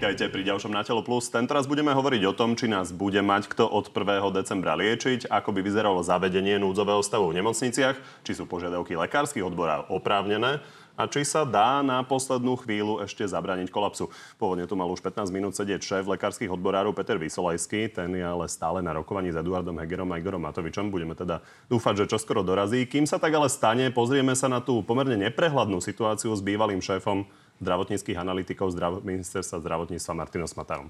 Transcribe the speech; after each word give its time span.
Vítajte 0.00 0.32
pri 0.32 0.48
ďalšom 0.48 0.72
Na 0.72 0.80
telo 0.80 1.04
plus. 1.04 1.28
Tentoraz 1.28 1.68
budeme 1.68 1.92
hovoriť 1.92 2.24
o 2.24 2.32
tom, 2.32 2.56
či 2.56 2.72
nás 2.72 2.88
bude 2.88 3.20
mať 3.20 3.52
kto 3.52 3.68
od 3.68 3.92
1. 3.92 4.32
decembra 4.32 4.72
liečiť, 4.72 5.28
ako 5.28 5.52
by 5.52 5.60
vyzeralo 5.60 6.00
zavedenie 6.00 6.56
núdzového 6.56 7.04
stavu 7.04 7.28
v 7.28 7.44
nemocniciach, 7.44 8.24
či 8.24 8.32
sú 8.32 8.48
požiadavky 8.48 8.96
lekárskych 8.96 9.44
odborov 9.44 9.92
oprávnené 9.92 10.64
a 10.96 11.04
či 11.04 11.20
sa 11.28 11.44
dá 11.44 11.84
na 11.84 12.00
poslednú 12.00 12.56
chvíľu 12.64 13.04
ešte 13.04 13.28
zabrániť 13.28 13.68
kolapsu. 13.68 14.08
Pôvodne 14.40 14.64
tu 14.64 14.72
mal 14.72 14.88
už 14.88 15.04
15 15.04 15.28
minút 15.36 15.52
sedieť 15.52 15.84
šéf 15.84 16.08
lekárskych 16.08 16.48
odborárov 16.48 16.96
Peter 16.96 17.20
Vysolajský, 17.20 17.92
ten 17.92 18.08
je 18.16 18.24
ale 18.24 18.48
stále 18.48 18.80
na 18.80 18.96
rokovaní 18.96 19.28
s 19.28 19.36
Eduardom 19.36 19.76
Hegerom 19.76 20.08
a 20.12 20.16
Igorom 20.16 20.40
Matovičom. 20.40 20.88
Budeme 20.88 21.12
teda 21.12 21.44
dúfať, 21.68 22.08
že 22.08 22.16
čoskoro 22.16 22.40
dorazí. 22.40 22.88
Kým 22.88 23.04
sa 23.04 23.20
tak 23.20 23.36
ale 23.36 23.52
stane, 23.52 23.92
pozrieme 23.92 24.32
sa 24.32 24.48
na 24.48 24.64
tú 24.64 24.80
pomerne 24.80 25.20
neprehľadnú 25.28 25.76
situáciu 25.84 26.32
s 26.32 26.40
bývalým 26.40 26.80
šéfom 26.80 27.28
zdravotníckých 27.60 28.16
analytikov 28.16 28.72
zdrav- 28.72 29.04
ministerstva 29.04 29.60
zdravotníctva 29.60 30.12
Martinom 30.16 30.48
Smatajom. 30.48 30.88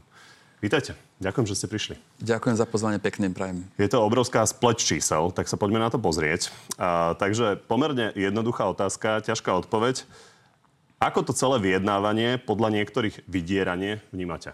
Vítajte. 0.60 0.92
Ďakujem, 1.24 1.46
že 1.48 1.56
ste 1.56 1.72
prišli. 1.72 1.94
Ďakujem 2.20 2.56
za 2.56 2.68
pozvanie, 2.68 3.00
pekne 3.00 3.32
prajem. 3.32 3.64
Je 3.80 3.88
to 3.88 4.04
obrovská 4.04 4.44
spleť 4.44 4.76
čísel, 4.76 5.32
tak 5.32 5.48
sa 5.48 5.56
poďme 5.56 5.80
na 5.80 5.88
to 5.88 5.96
pozrieť. 5.96 6.52
A, 6.76 7.16
takže 7.16 7.56
pomerne 7.64 8.12
jednoduchá 8.12 8.68
otázka, 8.68 9.24
ťažká 9.24 9.56
odpoveď. 9.64 10.04
Ako 11.00 11.24
to 11.24 11.32
celé 11.32 11.56
vyjednávanie 11.64 12.36
podľa 12.36 12.76
niektorých 12.76 13.24
vydieranie 13.24 14.04
vnímate? 14.12 14.52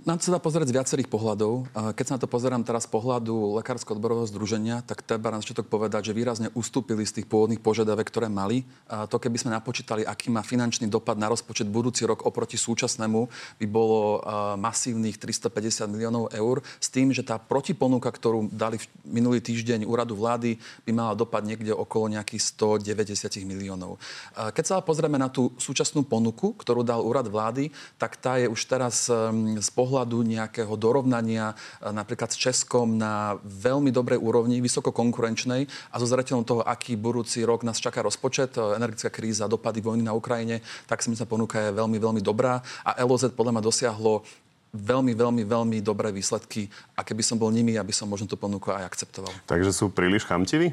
Na 0.00 0.16
to 0.16 0.32
sa 0.32 0.32
dá 0.32 0.40
pozrieť 0.40 0.72
z 0.72 0.76
viacerých 0.80 1.12
pohľadov. 1.12 1.68
Keď 1.92 2.04
sa 2.08 2.16
na 2.16 2.22
to 2.24 2.30
pozerám 2.30 2.64
teraz 2.64 2.88
z 2.88 2.92
pohľadu 2.96 3.60
Lekársko-odborového 3.60 4.24
združenia, 4.32 4.80
tak 4.80 5.04
treba 5.04 5.28
na 5.28 5.44
začiatok 5.44 5.68
povedať, 5.68 6.08
že 6.08 6.16
výrazne 6.16 6.48
ustúpili 6.56 7.04
z 7.04 7.20
tých 7.20 7.28
pôvodných 7.28 7.60
požiadavek, 7.60 8.08
ktoré 8.08 8.32
mali. 8.32 8.64
A 8.88 9.04
to 9.04 9.20
keby 9.20 9.36
sme 9.36 9.52
napočítali, 9.52 10.08
aký 10.08 10.32
má 10.32 10.40
finančný 10.40 10.88
dopad 10.88 11.20
na 11.20 11.28
rozpočet 11.28 11.68
budúci 11.68 12.08
rok 12.08 12.24
oproti 12.24 12.56
súčasnému, 12.56 13.28
by 13.60 13.66
bolo 13.68 14.24
masívnych 14.56 15.20
350 15.20 15.84
miliónov 15.92 16.32
eur, 16.32 16.64
s 16.80 16.88
tým, 16.88 17.12
že 17.12 17.20
tá 17.20 17.36
protiponuka, 17.36 18.08
ktorú 18.08 18.48
dali 18.48 18.80
minulý 19.04 19.44
týždeň 19.44 19.84
úradu 19.84 20.16
vlády, 20.16 20.56
by 20.88 20.96
mala 20.96 21.12
dopad 21.12 21.44
niekde 21.44 21.76
okolo 21.76 22.08
nejakých 22.08 22.56
190 22.56 23.36
miliónov. 23.44 24.00
Keď 24.32 24.64
sa 24.64 24.80
pozrieme 24.80 25.20
na 25.20 25.28
tú 25.28 25.52
súčasnú 25.60 26.08
ponuku, 26.08 26.56
ktorú 26.56 26.88
dal 26.88 27.04
úrad 27.04 27.28
vlády, 27.28 27.68
tak 28.00 28.16
tá 28.16 28.40
je 28.40 28.48
už 28.48 28.64
teraz 28.64 29.12
z 29.60 29.70
pohľadu 29.76 29.89
pohľadu 29.90 30.22
nejakého 30.22 30.70
dorovnania 30.78 31.50
e, 31.82 31.90
napríklad 31.90 32.30
s 32.30 32.38
Českom 32.38 32.94
na 32.94 33.42
veľmi 33.42 33.90
dobrej 33.90 34.22
úrovni, 34.22 34.62
vysoko 34.62 34.94
konkurenčnej 34.94 35.66
a 35.90 35.98
so 35.98 36.06
zreteľom 36.06 36.46
toho, 36.46 36.62
aký 36.62 36.94
budúci 36.94 37.42
rok 37.42 37.66
nás 37.66 37.82
čaká 37.82 38.06
rozpočet, 38.06 38.54
e, 38.54 38.78
energická 38.78 39.10
kríza, 39.10 39.50
dopady 39.50 39.82
vojny 39.82 40.06
na 40.06 40.14
Ukrajine, 40.14 40.62
tak 40.86 41.02
si 41.02 41.10
myslím, 41.10 41.26
že 41.26 41.34
ponuka 41.34 41.58
je 41.58 41.74
veľmi, 41.74 41.98
veľmi 41.98 42.22
dobrá 42.22 42.62
a 42.86 43.02
LOZ 43.02 43.34
podľa 43.34 43.58
mňa 43.58 43.62
dosiahlo 43.66 44.22
veľmi, 44.70 45.18
veľmi, 45.18 45.42
veľmi 45.42 45.78
dobré 45.82 46.14
výsledky 46.14 46.70
a 46.94 47.02
keby 47.02 47.26
som 47.26 47.36
bol 47.36 47.50
nimi, 47.50 47.74
aby 47.74 47.90
som 47.90 48.06
možno 48.06 48.30
tú 48.30 48.38
ponuku 48.38 48.70
aj 48.70 48.86
akceptoval. 48.86 49.34
Takže 49.50 49.74
sú 49.74 49.90
príliš 49.90 50.22
chamtiví? 50.22 50.70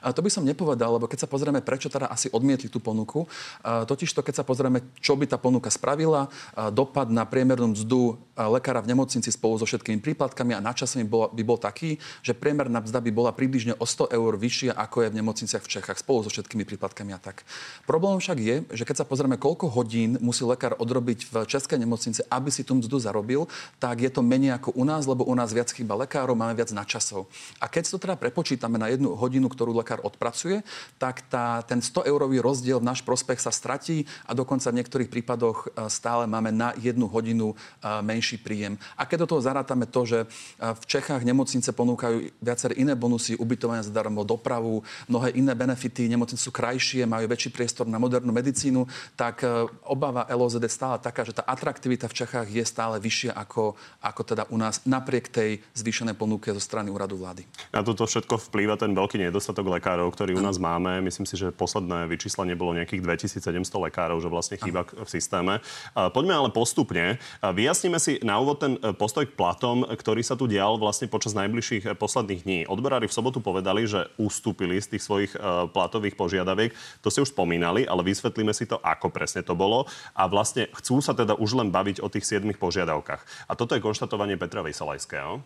A 0.00 0.12
to 0.12 0.24
by 0.24 0.32
som 0.32 0.44
nepovedal, 0.44 0.96
lebo 0.96 1.04
keď 1.08 1.24
sa 1.24 1.28
pozrieme, 1.28 1.64
prečo 1.64 1.92
teda 1.92 2.08
asi 2.08 2.32
odmietli 2.32 2.68
tú 2.72 2.80
ponuku, 2.80 3.24
totiž 3.64 4.12
to, 4.12 4.20
keď 4.24 4.40
sa 4.40 4.44
pozrieme, 4.44 4.80
čo 5.00 5.16
by 5.16 5.28
tá 5.28 5.36
ponuka 5.40 5.68
spravila, 5.72 6.28
dopad 6.72 7.08
na 7.08 7.24
priemernú 7.28 7.72
mzdu 7.72 8.20
lekára 8.36 8.80
v 8.84 8.92
nemocnici 8.92 9.32
spolu 9.32 9.60
so 9.60 9.68
všetkými 9.68 10.00
príplatkami 10.00 10.52
a 10.56 10.60
načasami 10.64 11.04
by 11.08 11.42
bol 11.44 11.56
taký, 11.60 11.96
že 12.20 12.36
priemerná 12.36 12.80
mzda 12.80 13.00
by 13.00 13.10
bola 13.12 13.32
približne 13.32 13.76
o 13.80 13.84
100 13.88 14.12
eur 14.12 14.32
vyššia, 14.36 14.72
ako 14.76 15.04
je 15.04 15.12
v 15.12 15.18
nemocniciach 15.20 15.64
v 15.64 15.72
Čechách 15.80 15.98
spolu 16.00 16.24
so 16.24 16.30
všetkými 16.32 16.64
príplatkami 16.68 17.12
a 17.16 17.20
tak. 17.20 17.44
Problém 17.88 18.20
však 18.20 18.38
je, 18.40 18.56
že 18.72 18.84
keď 18.84 19.04
sa 19.04 19.08
pozrieme, 19.08 19.40
koľko 19.40 19.72
hodín 19.72 20.16
musí 20.20 20.44
lekár 20.44 20.76
odrobiť 20.76 21.32
v 21.32 21.34
českej 21.48 21.80
nemocnici, 21.80 22.20
aby 22.28 22.48
si 22.52 22.60
tú 22.64 22.76
mzdu 22.76 23.00
zarobil, 23.00 23.33
urobil, 23.34 23.50
tak 23.82 24.00
je 24.00 24.10
to 24.10 24.22
menej 24.22 24.56
ako 24.56 24.70
u 24.78 24.84
nás, 24.86 25.04
lebo 25.04 25.26
u 25.26 25.34
nás 25.34 25.50
viac 25.50 25.68
chýba 25.74 25.98
lekárov, 25.98 26.38
máme 26.38 26.54
viac 26.54 26.70
načasov. 26.70 27.26
A 27.58 27.66
keď 27.66 27.90
to 27.90 27.98
teda 27.98 28.14
prepočítame 28.16 28.78
na 28.78 28.88
jednu 28.88 29.12
hodinu, 29.18 29.50
ktorú 29.50 29.74
lekár 29.74 30.00
odpracuje, 30.06 30.62
tak 30.96 31.26
tá, 31.26 31.60
ten 31.66 31.82
100-eurový 31.82 32.38
rozdiel 32.38 32.78
v 32.78 32.88
náš 32.88 33.02
prospech 33.02 33.42
sa 33.42 33.50
stratí 33.50 34.06
a 34.24 34.32
dokonca 34.32 34.70
v 34.70 34.78
niektorých 34.80 35.10
prípadoch 35.10 35.68
e, 35.74 35.90
stále 35.90 36.24
máme 36.30 36.54
na 36.54 36.72
jednu 36.78 37.10
hodinu 37.10 37.52
e, 37.52 37.54
menší 38.00 38.38
príjem. 38.40 38.78
A 38.94 39.04
keď 39.04 39.26
do 39.26 39.36
toho 39.36 39.44
zarátame 39.44 39.90
to, 39.90 40.06
že 40.06 40.18
e, 40.24 40.26
v 40.62 40.84
Čechách 40.86 41.22
nemocnice 41.26 41.74
ponúkajú 41.74 42.30
viaceré 42.40 42.78
iné 42.78 42.94
bonusy, 42.94 43.36
ubytovania 43.36 43.84
zadarmo, 43.84 44.22
dopravu, 44.22 44.86
mnohé 45.10 45.34
iné 45.36 45.52
benefity, 45.52 46.06
nemocnice 46.08 46.40
sú 46.40 46.52
krajšie, 46.54 47.04
majú 47.08 47.26
väčší 47.28 47.50
priestor 47.50 47.88
na 47.88 47.98
modernú 48.00 48.30
medicínu, 48.30 48.86
tak 49.16 49.46
obava 49.88 50.28
LOZD 50.28 50.68
stále 50.68 50.96
taká, 51.00 51.24
že 51.24 51.32
tá 51.32 51.44
atraktivita 51.46 52.10
v 52.10 52.16
Čechách 52.24 52.48
je 52.50 52.64
stále 52.64 53.00
vyššia 53.00 53.23
vyššia 53.24 53.40
ako, 53.40 53.72
ako 54.04 54.22
teda 54.28 54.44
u 54.52 54.56
nás 54.60 54.84
napriek 54.84 55.32
tej 55.32 55.64
zvýšenej 55.72 56.12
ponuke 56.12 56.52
zo 56.52 56.60
strany 56.60 56.92
úradu 56.92 57.16
vlády. 57.16 57.48
Na 57.72 57.80
toto 57.80 58.04
všetko 58.04 58.36
vplýva 58.52 58.76
ten 58.76 58.92
veľký 58.92 59.16
nedostatok 59.16 59.64
lekárov, 59.72 60.12
ktorý 60.12 60.36
u 60.36 60.44
nás 60.44 60.60
máme. 60.60 61.00
Myslím 61.00 61.24
si, 61.24 61.40
že 61.40 61.48
posledné 61.48 62.04
vyčíslenie 62.04 62.52
bolo 62.52 62.76
nejakých 62.76 63.00
2700 63.40 63.64
lekárov, 63.88 64.20
že 64.20 64.28
vlastne 64.28 64.60
chýba 64.60 64.84
v 64.84 65.08
systéme. 65.08 65.64
Poďme 65.96 66.36
ale 66.36 66.48
postupne. 66.52 67.16
Vyjasníme 67.40 67.96
si 67.96 68.20
na 68.20 68.36
úvod 68.36 68.60
ten 68.60 68.76
e, 68.82 68.92
postoj 68.92 69.24
k 69.24 69.32
platom, 69.32 69.86
ktorý 69.86 70.20
sa 70.20 70.36
tu 70.36 70.44
dial 70.44 70.76
vlastne 70.76 71.08
počas 71.08 71.32
najbližších 71.32 71.84
e, 71.86 71.90
posledných 71.94 72.40
dní. 72.44 72.60
Odborári 72.68 73.06
v 73.06 73.14
sobotu 73.14 73.38
povedali, 73.38 73.86
že 73.86 74.10
ustúpili 74.18 74.76
z 74.82 74.96
tých 74.96 75.02
svojich 75.06 75.32
e, 75.36 75.38
platových 75.70 76.18
požiadaviek. 76.18 76.74
To 77.00 77.08
ste 77.08 77.22
už 77.22 77.32
spomínali, 77.32 77.86
ale 77.86 78.02
vysvetlíme 78.02 78.50
si 78.50 78.66
to, 78.66 78.82
ako 78.82 79.08
presne 79.14 79.46
to 79.46 79.54
bolo. 79.54 79.86
A 80.18 80.26
vlastne 80.26 80.66
chcú 80.74 80.98
sa 80.98 81.14
teda 81.14 81.38
už 81.38 81.56
len 81.56 81.70
baviť 81.70 82.02
o 82.02 82.10
tých 82.10 82.26
7 82.26 82.42
požiadavkách 82.58 83.13
podmienkach. 83.14 83.22
A 83.48 83.52
toto 83.54 83.74
je 83.74 83.84
konštatovanie 83.84 84.36
Petra 84.36 84.62
Vysolajského. 84.62 85.42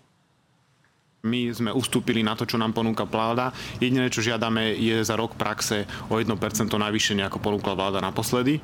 My 1.27 1.51
sme 1.51 1.75
ustúpili 1.75 2.23
na 2.23 2.39
to, 2.39 2.47
čo 2.47 2.63
nám 2.63 2.71
ponúka 2.71 3.03
vláda. 3.03 3.51
Jediné, 3.83 4.07
čo 4.07 4.23
žiadame, 4.23 4.79
je 4.79 5.03
za 5.03 5.19
rok 5.19 5.35
praxe 5.35 5.83
o 6.07 6.15
1% 6.15 6.31
navýšenie, 6.71 7.27
ako 7.27 7.43
ponúkla 7.43 7.75
vláda 7.75 7.99
naposledy. 7.99 8.63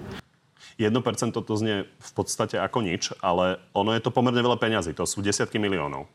1% 0.79 1.35
to 1.35 1.55
znie 1.55 1.87
v 1.87 2.13
podstate 2.15 2.59
ako 2.59 2.83
nič, 2.83 3.11
ale 3.23 3.59
ono 3.75 3.95
je 3.95 4.03
to 4.03 4.15
pomerne 4.15 4.39
veľa 4.39 4.59
peňazí. 4.59 4.95
To 4.95 5.07
sú 5.07 5.23
desiatky 5.23 5.59
miliónov. 5.59 6.07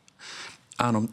Áno. 0.80 1.08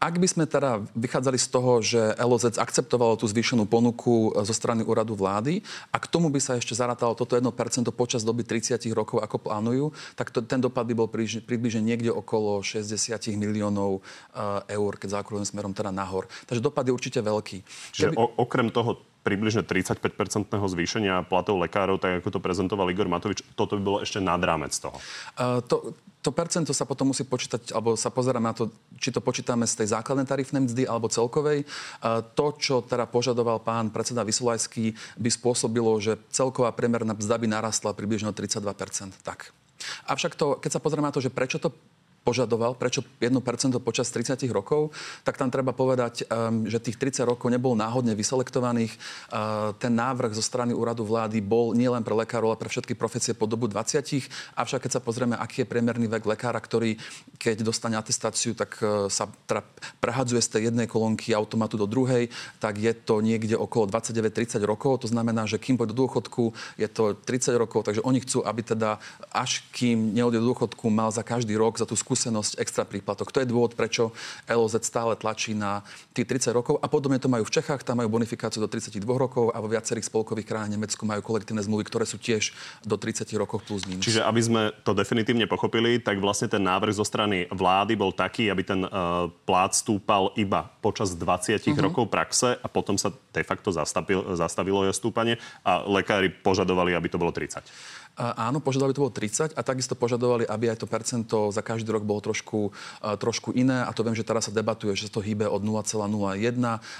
Ak 0.00 0.16
by 0.16 0.26
sme 0.26 0.44
teda 0.48 0.80
vychádzali 0.96 1.36
z 1.36 1.48
toho, 1.52 1.72
že 1.84 2.00
LOZ 2.16 2.56
akceptovalo 2.56 3.20
tú 3.20 3.28
zvýšenú 3.28 3.68
ponuku 3.68 4.32
e, 4.32 4.48
zo 4.48 4.54
strany 4.56 4.80
úradu 4.80 5.12
vlády 5.12 5.60
a 5.92 6.00
k 6.00 6.08
tomu 6.08 6.32
by 6.32 6.40
sa 6.40 6.56
ešte 6.56 6.72
zarátalo 6.72 7.12
toto 7.12 7.36
1% 7.36 7.44
počas 7.92 8.24
doby 8.24 8.40
30 8.48 8.80
rokov, 8.96 9.20
ako 9.20 9.36
plánujú, 9.36 9.92
tak 10.16 10.32
to, 10.32 10.40
ten 10.40 10.64
dopad 10.64 10.88
by 10.88 10.96
bol 10.96 11.08
približne 11.12 11.84
niekde 11.84 12.08
okolo 12.08 12.64
60 12.64 13.12
miliónov 13.36 14.00
e, 14.32 14.72
eur, 14.72 14.92
keď 14.96 15.20
zaokruhujem 15.20 15.52
smerom 15.52 15.76
teda 15.76 15.92
nahor. 15.92 16.24
Takže 16.48 16.64
dopad 16.64 16.88
je 16.88 16.96
určite 16.96 17.20
veľký. 17.20 17.60
Čiže 17.92 18.16
Keby... 18.16 18.40
okrem 18.40 18.72
toho 18.72 19.09
približne 19.20 19.62
35-percentného 19.62 20.64
zvýšenia 20.64 21.14
platov 21.28 21.60
lekárov, 21.60 22.00
tak 22.00 22.24
ako 22.24 22.28
to 22.36 22.40
prezentoval 22.40 22.88
Igor 22.88 23.06
Matovič, 23.06 23.44
toto 23.52 23.76
by 23.76 23.82
bolo 23.82 23.98
ešte 24.00 24.18
nad 24.18 24.40
rámec 24.40 24.72
toho. 24.72 24.96
Uh, 25.36 25.60
to, 25.64 25.92
to 26.20 26.30
percento 26.36 26.76
sa 26.76 26.84
potom 26.84 27.12
musí 27.12 27.24
počítať, 27.24 27.72
alebo 27.72 27.96
sa 27.96 28.12
pozeráme 28.12 28.52
na 28.52 28.56
to, 28.56 28.68
či 29.00 29.08
to 29.08 29.24
počítame 29.24 29.64
z 29.64 29.84
tej 29.84 29.96
základnej 29.96 30.28
tarifnej 30.28 30.68
mzdy 30.68 30.84
alebo 30.84 31.08
celkovej. 31.08 31.64
To, 32.36 32.46
čo 32.60 32.84
teda 32.84 33.08
požadoval 33.08 33.64
pán 33.64 33.88
predseda 33.88 34.20
Vysolajský, 34.20 34.92
by 35.16 35.30
spôsobilo, 35.32 35.96
že 35.96 36.20
celková 36.28 36.76
priemerná 36.76 37.16
mzda 37.16 37.40
by 37.40 37.46
narastla 37.48 37.96
približne 37.96 38.28
o 38.28 38.36
32% 38.36 39.16
Tak. 39.24 39.56
Avšak 40.12 40.36
to, 40.36 40.60
keď 40.60 40.76
sa 40.76 40.82
pozrieme 40.84 41.08
na 41.08 41.14
to, 41.14 41.24
že 41.24 41.32
prečo 41.32 41.56
to 41.56 41.72
požadoval, 42.30 42.78
prečo 42.78 43.02
1% 43.18 43.42
počas 43.82 44.06
30 44.14 44.38
rokov, 44.54 44.94
tak 45.26 45.34
tam 45.34 45.50
treba 45.50 45.74
povedať, 45.74 46.30
um, 46.30 46.62
že 46.70 46.78
tých 46.78 46.94
30 46.94 47.26
rokov 47.26 47.50
nebol 47.50 47.74
náhodne 47.74 48.14
vyselektovaných. 48.14 48.94
Uh, 49.34 49.74
ten 49.82 49.90
návrh 49.98 50.30
zo 50.30 50.46
strany 50.46 50.70
úradu 50.70 51.02
vlády 51.02 51.42
bol 51.42 51.74
nielen 51.74 52.06
pre 52.06 52.14
lekárov, 52.14 52.54
ale 52.54 52.62
pre 52.62 52.70
všetky 52.70 52.94
profesie 52.94 53.34
po 53.34 53.50
dobu 53.50 53.66
20. 53.66 53.98
Avšak 54.54 54.86
keď 54.86 54.90
sa 54.94 55.02
pozrieme, 55.02 55.34
aký 55.34 55.66
je 55.66 55.70
priemerný 55.74 56.06
vek 56.06 56.22
lekára, 56.22 56.62
ktorý 56.62 56.94
keď 57.42 57.66
dostane 57.66 57.98
atestáciu, 57.98 58.54
tak 58.54 58.78
uh, 58.78 59.10
sa 59.10 59.26
teda 59.50 59.66
prehadzuje 59.98 60.38
z 60.38 60.48
tej 60.54 60.62
jednej 60.70 60.86
kolónky 60.86 61.34
automatu 61.34 61.74
do 61.74 61.90
druhej, 61.90 62.30
tak 62.62 62.78
je 62.78 62.94
to 62.94 63.18
niekde 63.18 63.58
okolo 63.58 63.90
29-30 63.90 64.62
rokov. 64.62 65.02
To 65.02 65.10
znamená, 65.10 65.50
že 65.50 65.58
kým 65.58 65.74
pôjde 65.74 65.98
do 65.98 66.06
dôchodku, 66.06 66.54
je 66.78 66.86
to 66.86 67.18
30 67.26 67.58
rokov, 67.58 67.90
takže 67.90 68.06
oni 68.06 68.22
chcú, 68.22 68.46
aby 68.46 68.62
teda 68.62 69.02
až 69.34 69.66
kým 69.74 70.14
neodjde 70.14 70.38
do 70.38 70.54
dôchodku, 70.54 70.86
mal 70.92 71.10
za 71.10 71.26
každý 71.26 71.58
rok 71.58 71.80
za 71.80 71.88
tú 71.88 71.96
skúsenosť 71.96 72.19
extra 72.58 72.84
príplatok. 72.84 73.32
To 73.32 73.40
je 73.40 73.48
dôvod, 73.48 73.78
prečo 73.78 74.12
LOZ 74.44 74.82
stále 74.84 75.16
tlačí 75.16 75.56
na 75.56 75.80
tých 76.12 76.26
30 76.26 76.52
rokov 76.52 76.74
a 76.82 76.86
podobne 76.90 77.16
to 77.22 77.30
majú 77.30 77.46
v 77.46 77.52
Čechách, 77.54 77.86
tam 77.86 78.02
majú 78.02 78.20
bonifikáciu 78.20 78.60
do 78.60 78.68
32 78.68 79.00
rokov 79.06 79.54
a 79.54 79.58
vo 79.62 79.68
viacerých 79.70 80.08
spolkových 80.08 80.48
krajinách 80.48 80.74
Nemecku 80.76 81.02
majú 81.06 81.22
kolektívne 81.22 81.62
zmluvy, 81.62 81.86
ktoré 81.86 82.04
sú 82.04 82.18
tiež 82.18 82.52
do 82.82 82.96
30 82.98 83.24
rokov 83.38 83.64
plus 83.64 83.86
minus. 83.86 84.04
Čiže 84.04 84.26
aby 84.26 84.40
sme 84.42 84.62
to 84.82 84.92
definitívne 84.92 85.46
pochopili, 85.46 86.02
tak 86.02 86.18
vlastne 86.18 86.50
ten 86.50 86.60
návrh 86.60 86.96
zo 86.96 87.06
strany 87.06 87.46
vlády 87.48 87.94
bol 87.94 88.10
taký, 88.10 88.50
aby 88.50 88.62
ten 88.66 88.80
uh, 88.84 89.30
plát 89.46 89.72
stúpal 89.72 90.34
iba 90.34 90.66
počas 90.80 91.14
20 91.14 91.22
uh-huh. 91.22 91.72
Mhm. 91.72 91.82
rokov 91.86 92.04
praxe 92.10 92.58
a 92.58 92.66
potom 92.66 92.98
sa 92.98 93.12
de 93.12 93.44
facto 93.46 93.70
zastavil, 93.70 94.26
zastavilo 94.34 94.82
jeho 94.82 94.96
stúpanie 94.96 95.38
a 95.62 95.86
lekári 95.86 96.32
požadovali, 96.32 96.96
aby 96.96 97.08
to 97.08 97.20
bolo 97.20 97.30
30. 97.30 97.62
Áno, 98.20 98.60
požadovali 98.60 98.92
to 98.92 99.08
bolo 99.08 99.16
30 99.16 99.56
a 99.56 99.60
takisto 99.64 99.96
požadovali, 99.96 100.44
aby 100.44 100.68
aj 100.68 100.84
to 100.84 100.86
percento 100.86 101.48
za 101.48 101.64
každý 101.64 101.88
rok 101.88 102.04
bolo 102.04 102.20
trošku, 102.20 102.68
trošku 103.00 103.56
iné 103.56 103.80
a 103.80 103.88
to 103.96 104.04
viem, 104.04 104.12
že 104.12 104.28
teraz 104.28 104.46
sa 104.46 104.52
debatuje, 104.52 104.92
že 104.92 105.08
sa 105.08 105.16
to 105.16 105.24
hýbe 105.24 105.48
od 105.48 105.64
0,01 105.64 106.04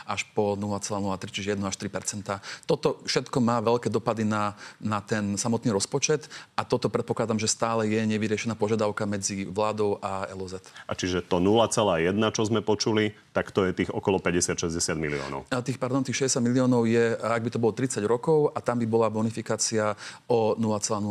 až 0.09 0.21
po 0.33 0.57
0,03, 0.57 1.29
čiže 1.29 1.61
1 1.61 1.61
až 1.61 1.77
3% 1.77 2.41
Toto 2.65 3.05
všetko 3.05 3.37
má 3.45 3.61
veľké 3.61 3.93
dopady 3.93 4.25
na, 4.25 4.57
na 4.81 5.05
ten 5.05 5.37
samotný 5.37 5.77
rozpočet 5.77 6.33
a 6.57 6.65
toto 6.65 6.89
predpokladám, 6.89 7.37
že 7.37 7.53
stále 7.53 7.85
je 7.85 8.01
nevyriešená 8.01 8.57
požiadavka 8.57 9.05
medzi 9.05 9.45
vládou 9.45 10.01
a 10.01 10.25
LOZ. 10.33 10.65
A 10.89 10.97
čiže 10.97 11.21
to 11.21 11.37
0,1, 11.37 12.17
čo 12.33 12.43
sme 12.49 12.65
počuli, 12.65 13.13
tak 13.37 13.53
to 13.53 13.69
je 13.69 13.77
tých 13.77 13.91
okolo 13.93 14.23
50-60 14.23 14.73
miliónov. 14.97 15.45
A 15.53 15.61
tých, 15.61 15.77
pardon, 15.77 16.01
tých 16.01 16.31
60 16.33 16.41
miliónov 16.41 16.89
je, 16.89 17.13
ak 17.19 17.43
by 17.45 17.51
to 17.53 17.61
bolo 17.61 17.77
30 17.77 18.01
rokov 18.09 18.57
a 18.57 18.59
tam 18.65 18.81
by 18.81 18.87
bola 18.89 19.13
bonifikácia 19.13 19.93
o 20.27 20.57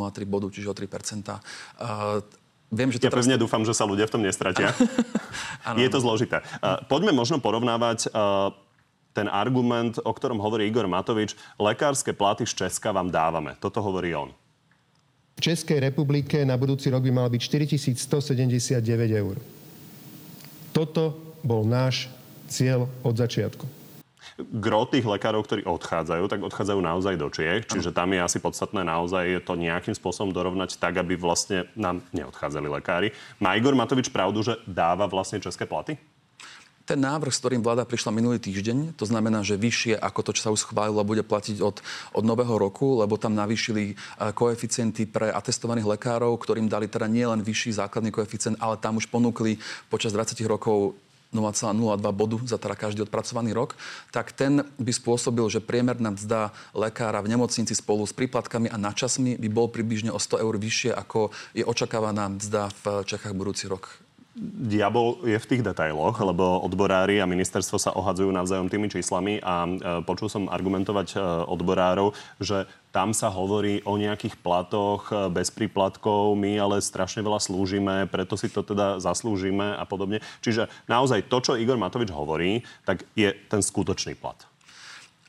0,03 0.00 0.24
bodu, 0.24 0.48
čiže 0.48 0.72
o 0.72 0.74
3 0.74 0.88
uh, 0.88 2.24
Viem, 2.70 2.94
že 2.94 3.02
to 3.02 3.06
ja 3.06 3.10
teraz... 3.10 3.26
pevne 3.26 3.36
dúfam, 3.36 3.66
že 3.66 3.74
sa 3.74 3.82
ľudia 3.82 4.06
v 4.06 4.14
tom 4.14 4.22
nestratia. 4.22 4.70
je 5.82 5.88
to 5.90 5.98
zložité. 5.98 6.38
Uh, 6.62 6.78
poďme 6.86 7.10
možno 7.10 7.42
porovnávať 7.42 8.06
uh, 8.14 8.54
ten 9.10 9.26
argument, 9.26 9.98
o 9.98 10.12
ktorom 10.14 10.38
hovorí 10.38 10.70
Igor 10.70 10.86
Matovič. 10.86 11.34
Lekárske 11.58 12.14
platy 12.14 12.46
z 12.46 12.66
Česka 12.66 12.94
vám 12.94 13.10
dávame. 13.10 13.58
Toto 13.58 13.82
hovorí 13.82 14.14
on. 14.14 14.30
V 15.34 15.50
Českej 15.50 15.82
republike 15.82 16.46
na 16.46 16.54
budúci 16.54 16.92
rok 16.94 17.02
by 17.02 17.10
mal 17.10 17.26
byť 17.26 17.42
4179 17.42 18.86
eur. 19.10 19.36
Toto 20.70 21.34
bol 21.42 21.66
náš 21.66 22.06
cieľ 22.46 22.86
od 23.02 23.18
začiatku. 23.18 23.79
Gro 24.48 24.88
tých 24.88 25.04
lekárov, 25.04 25.44
ktorí 25.44 25.62
odchádzajú, 25.66 26.24
tak 26.30 26.40
odchádzajú 26.40 26.80
naozaj 26.80 27.14
do 27.20 27.28
Čiech, 27.28 27.68
čiže 27.68 27.92
tam 27.92 28.14
je 28.14 28.20
asi 28.20 28.38
podstatné 28.40 28.86
naozaj 28.86 29.44
to 29.44 29.58
nejakým 29.58 29.92
spôsobom 29.92 30.32
dorovnať 30.32 30.80
tak, 30.80 30.96
aby 31.00 31.18
vlastne 31.18 31.68
nám 31.76 32.00
neodchádzali 32.14 32.68
lekári. 32.70 33.08
Má 33.42 33.54
Igor 33.54 33.76
Matovič 33.76 34.08
pravdu, 34.08 34.40
že 34.40 34.56
dáva 34.64 35.04
vlastne 35.10 35.42
české 35.42 35.66
platy? 35.68 36.00
ten 36.90 36.98
návrh, 36.98 37.30
s 37.30 37.38
ktorým 37.38 37.62
vláda 37.62 37.86
prišla 37.86 38.10
minulý 38.10 38.42
týždeň, 38.42 38.98
to 38.98 39.06
znamená, 39.06 39.46
že 39.46 39.54
vyššie 39.54 39.94
ako 39.94 40.20
to, 40.26 40.30
čo 40.34 40.42
sa 40.42 40.50
už 40.50 40.66
schválilo, 40.66 41.06
bude 41.06 41.22
platiť 41.22 41.62
od, 41.62 41.78
od 42.18 42.24
nového 42.26 42.58
roku, 42.58 42.98
lebo 42.98 43.14
tam 43.14 43.38
navýšili 43.38 43.94
e, 43.94 44.34
koeficienty 44.34 45.06
pre 45.06 45.30
atestovaných 45.30 45.86
lekárov, 45.86 46.34
ktorým 46.42 46.66
dali 46.66 46.90
teda 46.90 47.06
nielen 47.06 47.46
vyšší 47.46 47.78
základný 47.78 48.10
koeficient, 48.10 48.58
ale 48.58 48.74
tam 48.74 48.98
už 48.98 49.06
ponúkli 49.06 49.62
počas 49.86 50.10
20 50.10 50.34
rokov 50.50 50.98
0,02 51.30 51.98
bodu 52.10 52.38
za 52.42 52.58
teda 52.58 52.74
každý 52.74 53.06
odpracovaný 53.06 53.54
rok, 53.54 53.78
tak 54.10 54.34
ten 54.34 54.66
by 54.82 54.92
spôsobil, 54.92 55.46
že 55.46 55.62
priemerná 55.62 56.10
mzda 56.10 56.50
lekára 56.74 57.22
v 57.22 57.30
nemocnici 57.38 57.72
spolu 57.72 58.02
s 58.02 58.12
príplatkami 58.12 58.66
a 58.66 58.76
načasmi 58.76 59.38
by 59.38 59.48
bol 59.48 59.70
približne 59.70 60.10
o 60.10 60.18
100 60.18 60.42
eur 60.42 60.54
vyššie, 60.58 60.90
ako 60.90 61.30
je 61.54 61.62
očakávaná 61.62 62.26
mzda 62.34 62.74
v 62.82 63.06
Čechách 63.06 63.34
budúci 63.38 63.70
rok 63.70 64.09
diabol 64.40 65.20
je 65.28 65.36
v 65.36 65.48
tých 65.48 65.62
detailoch, 65.62 66.16
lebo 66.16 66.64
odborári 66.64 67.20
a 67.20 67.28
ministerstvo 67.28 67.76
sa 67.76 67.92
ohadzujú 67.92 68.32
navzájom 68.32 68.72
tými 68.72 68.88
číslami 68.88 69.36
a 69.44 69.68
e, 69.68 69.70
počul 70.08 70.32
som 70.32 70.48
argumentovať 70.48 71.08
e, 71.12 71.16
odborárov, 71.44 72.16
že 72.40 72.64
tam 72.90 73.12
sa 73.12 73.28
hovorí 73.28 73.84
o 73.84 74.00
nejakých 74.00 74.40
platoch 74.40 75.12
e, 75.12 75.28
bez 75.28 75.52
príplatkov, 75.52 76.40
my 76.40 76.56
ale 76.56 76.80
strašne 76.80 77.20
veľa 77.20 77.36
slúžime, 77.36 78.08
preto 78.08 78.40
si 78.40 78.48
to 78.48 78.64
teda 78.64 78.96
zaslúžime 78.96 79.76
a 79.76 79.84
podobne. 79.84 80.24
Čiže 80.40 80.72
naozaj 80.88 81.28
to, 81.28 81.44
čo 81.44 81.60
Igor 81.60 81.76
Matovič 81.76 82.08
hovorí, 82.08 82.64
tak 82.88 83.04
je 83.12 83.36
ten 83.52 83.60
skutočný 83.60 84.16
plat. 84.16 84.49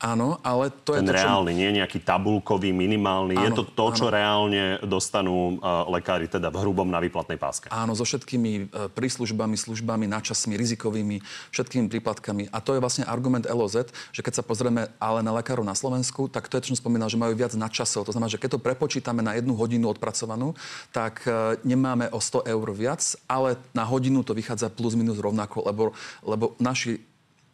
Áno, 0.02 0.42
ale 0.42 0.74
to 0.82 0.98
Ten 0.98 1.06
je 1.06 1.14
to, 1.14 1.18
reálny, 1.22 1.54
čo... 1.54 1.58
nie 1.62 1.70
nejaký 1.78 2.02
tabulkový, 2.02 2.74
minimálny. 2.74 3.38
Áno, 3.38 3.46
je 3.46 3.50
to 3.54 3.62
to, 3.62 3.86
čo 3.94 4.10
áno. 4.10 4.18
reálne 4.18 4.62
dostanú 4.82 5.62
uh, 5.62 5.86
lekári 5.94 6.26
teda 6.26 6.50
v 6.50 6.58
hrubom 6.58 6.90
na 6.90 6.98
výplatnej 6.98 7.38
páske. 7.38 7.70
Áno, 7.70 7.94
so 7.94 8.02
všetkými 8.02 8.52
uh, 8.66 8.90
príslužbami, 8.90 9.54
službami, 9.54 10.10
načasmi, 10.10 10.58
rizikovými, 10.58 11.22
všetkými 11.54 11.86
príplatkami. 11.86 12.50
A 12.50 12.58
to 12.58 12.74
je 12.74 12.82
vlastne 12.82 13.06
argument 13.06 13.46
LOZ, 13.46 13.94
že 14.10 14.20
keď 14.26 14.42
sa 14.42 14.44
pozrieme 14.44 14.90
ale 14.98 15.22
na 15.22 15.30
lekárov 15.38 15.62
na 15.62 15.78
Slovensku, 15.78 16.26
tak 16.26 16.50
to 16.50 16.58
je 16.58 16.66
čo 16.66 16.74
som 16.74 16.82
spomínal, 16.82 17.06
že 17.06 17.14
majú 17.14 17.38
viac 17.38 17.54
načasov. 17.54 18.02
To 18.02 18.10
znamená, 18.10 18.26
že 18.26 18.42
keď 18.42 18.58
to 18.58 18.64
prepočítame 18.64 19.22
na 19.22 19.38
jednu 19.38 19.54
hodinu 19.54 19.86
odpracovanú, 19.86 20.58
tak 20.90 21.22
uh, 21.30 21.54
nemáme 21.62 22.10
o 22.10 22.18
100 22.18 22.50
eur 22.50 22.66
viac, 22.74 23.06
ale 23.30 23.54
na 23.70 23.86
hodinu 23.86 24.26
to 24.26 24.34
vychádza 24.34 24.66
plus 24.66 24.98
minus 24.98 25.22
rovnako, 25.22 25.62
lebo, 25.62 25.94
lebo 26.26 26.58
naši 26.58 27.11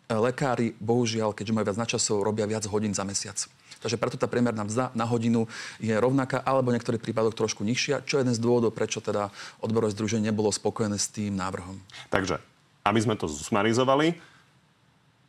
lekári, 0.08 0.72
bohužiaľ, 0.80 1.36
keďže 1.36 1.52
majú 1.52 1.64
viac 1.68 1.78
načasov, 1.78 2.24
robia 2.24 2.48
viac 2.48 2.64
hodín 2.64 2.96
za 2.96 3.04
mesiac. 3.04 3.36
Takže 3.78 4.00
preto 4.00 4.16
tá 4.18 4.26
priemerná 4.26 4.66
mzda 4.66 4.90
na 4.96 5.06
hodinu 5.06 5.46
je 5.78 5.94
rovnaká, 5.94 6.42
alebo 6.42 6.72
v 6.72 6.80
niektorých 6.80 7.04
prípadoch 7.04 7.36
trošku 7.36 7.62
nižšia, 7.62 8.02
čo 8.08 8.18
je 8.18 8.26
jeden 8.26 8.34
z 8.34 8.42
dôvodov, 8.42 8.74
prečo 8.74 8.98
teda 8.98 9.30
odborové 9.62 9.94
združenie 9.94 10.32
nebolo 10.32 10.50
spokojné 10.50 10.98
s 10.98 11.12
tým 11.12 11.36
návrhom. 11.36 11.78
Takže, 12.10 12.40
aby 12.82 12.98
sme 12.98 13.14
to 13.14 13.30
zsumarizovali, 13.30 14.18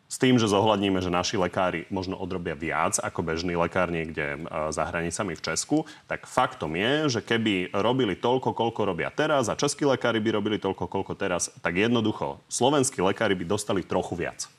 s 0.09 0.17
tým, 0.17 0.41
že 0.41 0.49
zohľadníme, 0.49 1.05
že 1.05 1.13
naši 1.13 1.37
lekári 1.37 1.85
možno 1.93 2.17
odrobia 2.17 2.57
viac 2.57 2.97
ako 2.97 3.21
bežný 3.21 3.53
lekár 3.53 3.93
niekde 3.93 4.25
e, 4.33 4.37
za 4.73 4.81
hranicami 4.89 5.37
v 5.37 5.45
Česku, 5.45 5.85
tak 6.09 6.25
faktom 6.25 6.73
je, 6.73 7.13
že 7.13 7.21
keby 7.21 7.69
robili 7.77 8.17
toľko, 8.17 8.57
koľko 8.57 8.89
robia 8.89 9.13
teraz 9.13 9.53
a 9.53 9.59
českí 9.59 9.85
lekári 9.85 10.17
by 10.17 10.41
robili 10.41 10.57
toľko, 10.57 10.89
koľko 10.89 11.13
teraz, 11.13 11.53
tak 11.61 11.77
jednoducho 11.77 12.41
slovenskí 12.49 13.05
lekári 13.05 13.37
by 13.37 13.45
dostali 13.45 13.85
trochu 13.85 14.17
viac 14.17 14.49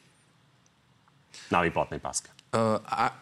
na 1.51 1.61
výplatnej 1.67 1.99
páske. 1.99 2.31
Uh, 2.55 2.81
a 2.87 3.15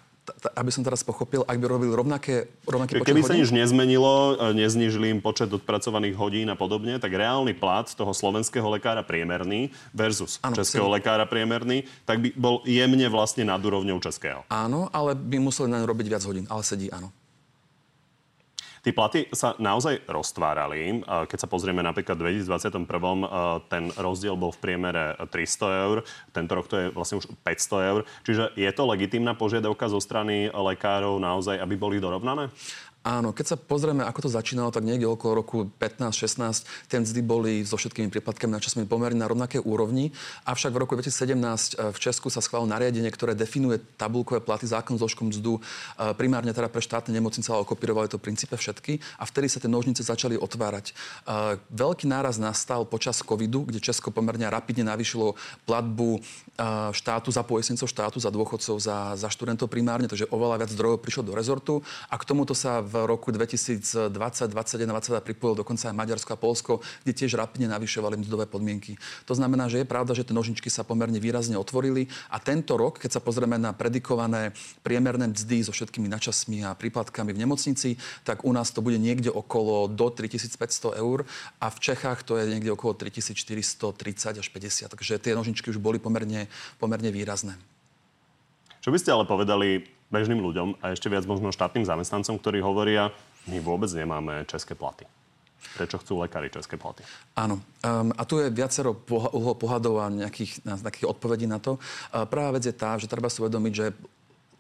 aby 0.57 0.71
som 0.73 0.85
teraz 0.85 1.01
pochopil, 1.01 1.45
ak 1.45 1.57
by 1.57 1.67
robili 1.69 1.93
rovnaké, 1.93 2.53
rovnaké 2.69 3.01
počet 3.01 3.09
Keby 3.09 3.23
hodín? 3.25 3.31
sa 3.33 3.35
nič 3.41 3.51
nezmenilo, 3.53 4.37
e, 4.37 4.53
neznižili 4.57 5.07
im 5.09 5.21
počet 5.25 5.49
odpracovaných 5.49 6.15
hodín 6.17 6.47
a 6.53 6.57
podobne, 6.59 7.01
tak 7.01 7.13
reálny 7.17 7.57
plat 7.57 7.89
toho 7.89 8.13
slovenského 8.13 8.67
lekára 8.69 9.01
priemerný 9.01 9.73
versus 9.97 10.37
ano, 10.45 10.57
českého 10.57 10.87
si... 10.89 10.93
lekára 11.01 11.25
priemerný, 11.25 11.89
tak 12.05 12.21
by 12.21 12.29
bol 12.37 12.61
jemne 12.69 13.09
vlastne 13.09 13.49
nad 13.49 13.61
úrovňou 13.61 13.99
českého. 14.05 14.45
Áno, 14.53 14.93
ale 14.93 15.17
by 15.17 15.41
museli 15.41 15.73
na 15.73 15.85
robiť 15.85 16.07
viac 16.09 16.23
hodín, 16.29 16.45
ale 16.53 16.63
sedí, 16.65 16.93
áno. 16.93 17.09
Tí 18.83 18.95
platy 18.95 19.27
sa 19.35 19.59
naozaj 19.59 20.07
roztvárali. 20.07 21.03
Keď 21.05 21.39
sa 21.39 21.51
pozrieme 21.51 21.83
napríklad 21.83 22.19
v 22.19 22.41
2021, 22.43 22.87
ten 23.67 23.91
rozdiel 23.99 24.39
bol 24.39 24.55
v 24.55 24.61
priemere 24.63 25.19
300 25.19 25.85
eur. 25.87 26.07
Tento 26.31 26.53
rok 26.55 26.67
to 26.71 26.77
je 26.79 26.87
vlastne 26.95 27.19
už 27.19 27.27
500 27.43 27.91
eur. 27.91 28.01
Čiže 28.23 28.45
je 28.55 28.71
to 28.71 28.83
legitímna 28.87 29.35
požiadavka 29.35 29.91
zo 29.91 29.99
strany 29.99 30.49
lekárov 30.51 31.19
naozaj, 31.19 31.58
aby 31.58 31.75
boli 31.75 31.99
dorovnané? 31.99 32.49
Áno, 33.08 33.32
keď 33.32 33.46
sa 33.48 33.56
pozrieme, 33.56 34.05
ako 34.05 34.29
to 34.29 34.36
začínalo, 34.36 34.69
tak 34.69 34.84
niekde 34.84 35.08
okolo 35.08 35.41
roku 35.41 35.65
15-16 35.81 36.93
tie 36.93 37.00
mzdy 37.00 37.20
boli 37.24 37.65
so 37.65 37.81
všetkými 37.81 38.12
príplatkami 38.12 38.53
na 38.53 38.60
časmi 38.60 38.84
pomerne 38.84 39.24
na 39.24 39.32
rovnaké 39.32 39.56
úrovni. 39.56 40.12
Avšak 40.44 40.77
v 40.77 40.84
roku 40.84 40.93
2017 40.93 41.32
e, 41.32 41.88
v 41.88 41.98
Česku 42.05 42.29
sa 42.29 42.44
schválilo 42.44 42.69
nariadenie, 42.69 43.08
ktoré 43.08 43.32
definuje 43.32 43.81
tabulkové 43.96 44.44
platy, 44.44 44.69
zákon 44.69 45.00
zložkom 45.00 45.32
mzdu, 45.32 45.56
e, 45.56 45.60
primárne 46.20 46.53
teda 46.53 46.69
pre 46.69 46.84
štátne 46.84 47.17
nemocnice, 47.17 47.48
ale 47.48 47.65
okopírovali 47.65 48.12
to 48.12 48.20
princípe 48.20 48.60
všetky. 48.60 49.00
A 49.17 49.24
vtedy 49.24 49.48
sa 49.48 49.56
tie 49.56 49.72
nožnice 49.72 50.05
začali 50.05 50.36
otvárať. 50.36 50.93
E, 50.93 51.56
veľký 51.72 52.05
náraz 52.12 52.36
nastal 52.36 52.84
počas 52.84 53.24
covidu, 53.24 53.65
kde 53.65 53.81
Česko 53.81 54.12
pomerne 54.12 54.53
rapidne 54.53 54.84
navýšilo 54.84 55.32
platbu 55.65 56.20
štátu 56.91 57.31
za 57.31 57.46
poistnicov 57.46 57.86
štátu, 57.86 58.19
za 58.19 58.34
dôchodcov, 58.34 58.82
za, 58.82 59.15
za 59.15 59.31
študentov 59.31 59.70
primárne, 59.70 60.10
takže 60.10 60.27
oveľa 60.27 60.67
viac 60.67 60.70
zdrojov 60.74 60.98
prišlo 60.98 61.22
do 61.31 61.32
rezortu 61.38 61.86
a 62.10 62.19
k 62.19 62.27
tomuto 62.27 62.50
sa 62.50 62.82
v 62.82 62.97
roku 63.05 63.31
2020, 63.31 64.10
2021, 64.17 64.88
2022 64.88 65.20
pripojil 65.20 65.55
dokonca 65.60 65.90
aj 65.90 65.94
Maďarsko 65.94 66.31
a 66.34 66.38
Polsko, 66.40 66.72
kde 67.05 67.12
tiež 67.12 67.36
rapidne 67.36 67.69
navyšovali 67.70 68.19
mzdové 68.24 68.48
podmienky. 68.48 68.96
To 69.28 69.34
znamená, 69.36 69.69
že 69.69 69.82
je 69.82 69.86
pravda, 69.86 70.17
že 70.17 70.24
tie 70.24 70.34
nožničky 70.34 70.72
sa 70.72 70.82
pomerne 70.82 71.20
výrazne 71.20 71.55
otvorili 71.60 72.08
a 72.32 72.40
tento 72.40 72.74
rok, 72.74 72.98
keď 72.98 73.19
sa 73.19 73.20
pozrieme 73.20 73.60
na 73.60 73.76
predikované 73.76 74.56
priemerné 74.81 75.31
mzdy 75.31 75.69
so 75.69 75.72
všetkými 75.74 76.08
načasmi 76.08 76.64
a 76.64 76.72
príplatkami 76.72 77.36
v 77.36 77.43
nemocnici, 77.44 78.00
tak 78.24 78.43
u 78.43 78.50
nás 78.55 78.72
to 78.72 78.81
bude 78.81 78.96
niekde 78.96 79.28
okolo 79.28 79.90
do 79.90 80.08
3500 80.08 80.96
eur 80.96 81.28
a 81.60 81.67
v 81.69 81.78
Čechách 81.78 82.24
to 82.24 82.40
je 82.40 82.48
niekde 82.48 82.72
okolo 82.72 82.96
3430 82.96 84.40
až 84.40 84.48
50. 84.48 84.94
Takže 84.94 85.20
tie 85.20 85.36
nožničky 85.36 85.69
už 85.69 85.78
boli 85.82 86.00
pomerne, 86.00 86.48
pomerne 86.81 87.12
výrazné. 87.12 87.58
Čo 88.78 88.94
by 88.94 88.98
ste 89.02 89.10
ale 89.12 89.26
povedali 89.26 89.97
bežným 90.08 90.41
ľuďom 90.41 90.81
a 90.81 90.93
ešte 90.93 91.12
viac 91.12 91.29
možno 91.29 91.53
štátnym 91.53 91.84
zamestnancom, 91.84 92.41
ktorí 92.41 92.65
hovoria, 92.65 93.12
my 93.48 93.60
vôbec 93.60 93.88
nemáme 93.93 94.44
české 94.48 94.77
platy. 94.77 95.05
Prečo 95.74 95.98
chcú 95.98 96.22
lekári 96.22 96.48
české 96.55 96.79
platy? 96.79 97.03
Áno. 97.34 97.58
Um, 97.82 98.15
a 98.15 98.22
tu 98.22 98.38
je 98.38 98.48
viacero 98.48 98.94
uhlov 99.10 99.58
pohľadov 99.58 99.94
a 100.00 100.06
nejakých, 100.06 100.62
nejakých 100.65 101.06
odpovedí 101.10 101.50
na 101.50 101.58
to. 101.58 101.77
Uh, 102.15 102.24
prvá 102.24 102.55
vec 102.55 102.62
je 102.62 102.74
tá, 102.74 102.94
že 102.94 103.10
treba 103.10 103.27
si 103.27 103.43
uvedomiť, 103.43 103.72
že 103.74 103.86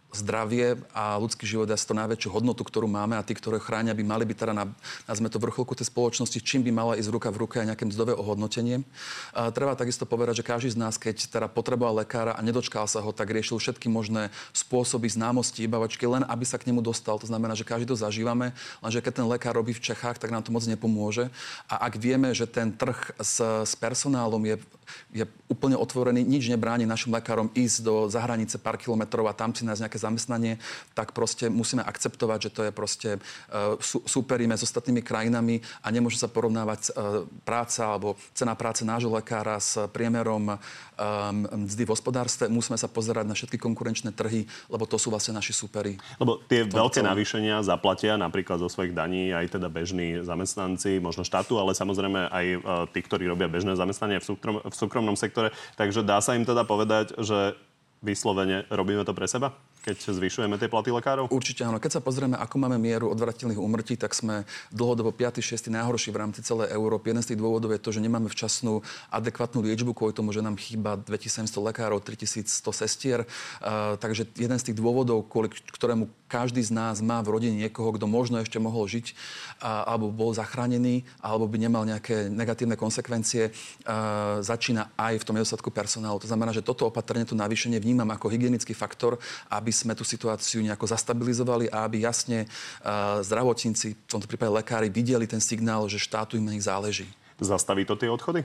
zdravie 0.08 0.80
a 0.96 1.20
ľudský 1.20 1.44
život 1.44 1.68
je 1.68 1.76
to 1.76 1.92
najväčšiu 1.92 2.32
hodnotu, 2.32 2.64
ktorú 2.64 2.88
máme 2.88 3.20
a 3.20 3.22
tí, 3.22 3.36
ktoré 3.36 3.60
chránia, 3.60 3.92
by 3.92 4.04
mali 4.04 4.24
byť 4.24 4.36
teda 4.40 4.54
na, 4.56 4.64
nazme 5.04 5.28
to 5.28 5.36
vrcholku 5.36 5.76
tej 5.76 5.92
spoločnosti, 5.92 6.40
čím 6.40 6.64
by 6.64 6.72
mala 6.72 6.96
ísť 6.96 7.12
ruka 7.12 7.28
v 7.28 7.44
ruke 7.44 7.60
aj 7.60 7.68
nejaké 7.74 7.84
mzdové 7.84 8.16
ohodnotenie. 8.16 8.88
A 9.36 9.52
treba 9.52 9.76
takisto 9.76 10.08
povedať, 10.08 10.40
že 10.40 10.48
každý 10.48 10.72
z 10.72 10.80
nás, 10.80 10.96
keď 10.96 11.28
teda 11.28 11.46
potreboval 11.52 12.00
lekára 12.00 12.32
a 12.32 12.40
nedočkal 12.40 12.88
sa 12.88 13.04
ho, 13.04 13.12
tak 13.12 13.28
riešil 13.28 13.60
všetky 13.60 13.92
možné 13.92 14.32
spôsoby 14.56 15.12
známosti, 15.12 15.68
bavačky, 15.68 16.08
len 16.08 16.24
aby 16.24 16.44
sa 16.48 16.56
k 16.56 16.72
nemu 16.72 16.80
dostal. 16.80 17.20
To 17.20 17.28
znamená, 17.28 17.52
že 17.52 17.68
každý 17.68 17.92
to 17.92 17.96
zažívame, 18.00 18.56
lenže 18.80 19.04
keď 19.04 19.12
ten 19.20 19.26
lekár 19.28 19.60
robí 19.60 19.76
v 19.76 19.84
Čechách, 19.92 20.16
tak 20.16 20.32
nám 20.32 20.40
to 20.40 20.54
moc 20.54 20.64
nepomôže. 20.64 21.28
A 21.68 21.84
ak 21.84 22.00
vieme, 22.00 22.32
že 22.32 22.48
ten 22.48 22.72
trh 22.72 23.12
s, 23.20 23.44
s 23.44 23.72
personálom 23.76 24.40
je, 24.48 24.56
je 25.12 25.24
úplne 25.48 25.76
otvorený, 25.78 26.24
nič 26.24 26.48
nebráni 26.52 26.84
našim 26.84 27.12
lekárom 27.14 27.48
ísť 27.56 27.78
do 27.84 27.94
zahranice 28.06 28.60
pár 28.60 28.76
kilometrov 28.76 29.26
a 29.28 29.36
tam 29.36 29.54
si 29.54 29.64
nájsť 29.64 29.82
nejaké 29.84 29.98
zamestnanie, 29.98 30.52
tak 30.92 31.16
proste 31.16 31.48
musíme 31.48 31.82
akceptovať, 31.82 32.38
že 32.48 32.50
to 32.54 32.60
je 32.68 32.72
proste 32.72 33.10
uh, 33.18 33.76
superíme 34.04 34.54
s 34.56 34.64
ostatnými 34.64 35.00
krajinami 35.00 35.64
a 35.80 35.88
nemôže 35.88 36.20
sa 36.20 36.28
porovnávať 36.28 36.80
uh, 36.92 37.24
práca 37.42 37.88
alebo 37.88 38.18
cena 38.36 38.52
práce 38.58 38.84
nášho 38.84 39.10
lekára 39.12 39.56
s 39.56 39.80
priemerom 39.90 40.54
um, 40.54 40.58
mzdy 41.66 41.82
v 41.86 41.92
hospodárstve. 41.94 42.50
Musíme 42.50 42.76
sa 42.76 42.90
pozerať 42.90 43.24
na 43.24 43.34
všetky 43.34 43.56
konkurenčné 43.56 44.12
trhy, 44.12 44.44
lebo 44.68 44.84
to 44.84 45.00
sú 45.00 45.08
vlastne 45.12 45.36
naši 45.36 45.54
superi. 45.56 45.96
Lebo 46.20 46.42
tie 46.44 46.66
veľké 46.66 47.00
navýšenia 47.00 47.64
zaplatia 47.64 48.18
napríklad 48.20 48.60
zo 48.60 48.68
svojich 48.68 48.92
daní 48.92 49.30
aj 49.32 49.58
teda 49.58 49.68
bežní 49.70 50.20
zamestnanci, 50.24 50.98
možno 50.98 51.22
štátu, 51.24 51.56
ale 51.56 51.72
samozrejme 51.72 52.28
aj 52.28 52.46
tí, 52.92 53.00
ktorí 53.02 53.24
robia 53.30 53.48
bežné 53.48 53.74
zamestnanie 53.78 54.18
v, 54.20 54.24
súkrom, 54.24 54.56
v 54.62 54.74
súkromnom 54.78 55.18
sektore. 55.18 55.50
Takže 55.74 56.06
dá 56.06 56.22
sa 56.22 56.38
im 56.38 56.46
teda 56.46 56.62
povedať, 56.62 57.18
že 57.18 57.58
vyslovene 58.00 58.64
robíme 58.70 59.02
to 59.02 59.10
pre 59.12 59.26
seba? 59.26 59.58
Keď 59.82 60.12
zvyšujeme 60.12 60.58
tie 60.60 60.68
platy 60.68 60.92
lekárov? 60.92 61.30
Určite 61.32 61.64
áno. 61.64 61.80
Keď 61.80 61.98
sa 61.98 62.04
pozrieme, 62.04 62.36
ako 62.36 62.54
máme 62.60 62.76
mieru 62.76 63.08
odvratiteľných 63.14 63.58
úmrtí, 63.58 63.96
tak 63.96 64.12
sme 64.12 64.44
dlhodobo 64.74 65.14
5. 65.14 65.40
6. 65.40 65.72
najhorší 65.72 66.12
v 66.12 66.20
rámci 66.20 66.40
celej 66.44 66.70
Európy. 66.74 67.10
Jeden 67.10 67.24
z 67.24 67.34
tých 67.34 67.40
dôvodov 67.40 67.72
je 67.72 67.80
to, 67.80 67.90
že 67.94 68.04
nemáme 68.04 68.28
včasnú 68.28 68.84
adekvátnu 69.08 69.64
liečbu 69.64 69.96
kvôli 69.96 70.12
tomu, 70.12 70.34
že 70.36 70.44
nám 70.44 70.60
chýba 70.60 71.00
2700 71.00 71.56
lekárov, 71.72 72.04
3100 72.04 72.48
sestier. 72.74 73.24
Uh, 73.64 73.96
takže 73.96 74.28
jeden 74.36 74.58
z 74.60 74.64
tých 74.70 74.76
dôvodov, 74.76 75.24
kvôli 75.30 75.48
ktorému 75.50 76.10
každý 76.28 76.60
z 76.60 76.76
nás 76.76 77.00
má 77.00 77.24
v 77.24 77.32
rodine 77.32 77.56
niekoho, 77.56 77.96
kto 77.96 78.04
možno 78.04 78.36
ešte 78.44 78.60
mohol 78.60 78.84
žiť 78.84 79.16
uh, 79.64 79.88
alebo 79.88 80.12
bol 80.12 80.36
zachránený, 80.36 81.08
alebo 81.24 81.48
by 81.48 81.56
nemal 81.56 81.88
nejaké 81.88 82.28
negatívne 82.28 82.76
konsekvencie, 82.76 83.48
uh, 83.48 84.44
začína 84.44 84.92
aj 85.00 85.24
v 85.24 85.26
tom 85.26 85.34
nedostatku 85.40 85.72
personálu. 85.72 86.20
To 86.20 86.28
znamená, 86.28 86.52
že 86.52 86.60
toto 86.60 86.84
opatrenie, 86.84 87.24
to 87.24 87.32
navýšenie 87.32 87.80
vnímam 87.80 88.12
ako 88.12 88.28
hygienický 88.28 88.76
faktor, 88.76 89.16
aby 89.48 89.67
sme 89.70 89.92
tú 89.94 90.02
situáciu 90.02 90.60
nejako 90.62 90.88
zastabilizovali 90.88 91.68
a 91.68 91.84
aby 91.84 92.04
jasne 92.04 92.44
uh, 92.46 93.20
zdravotníci, 93.22 93.94
v 93.94 94.08
tomto 94.08 94.26
prípade 94.26 94.52
lekári, 94.52 94.88
videli 94.88 95.28
ten 95.28 95.40
signál, 95.42 95.86
že 95.86 96.00
štátu 96.00 96.36
im 96.40 96.46
na 96.46 96.54
nich 96.54 96.64
záleží. 96.64 97.06
Zastaví 97.38 97.86
to 97.86 97.94
tie 97.94 98.10
odchody? 98.10 98.42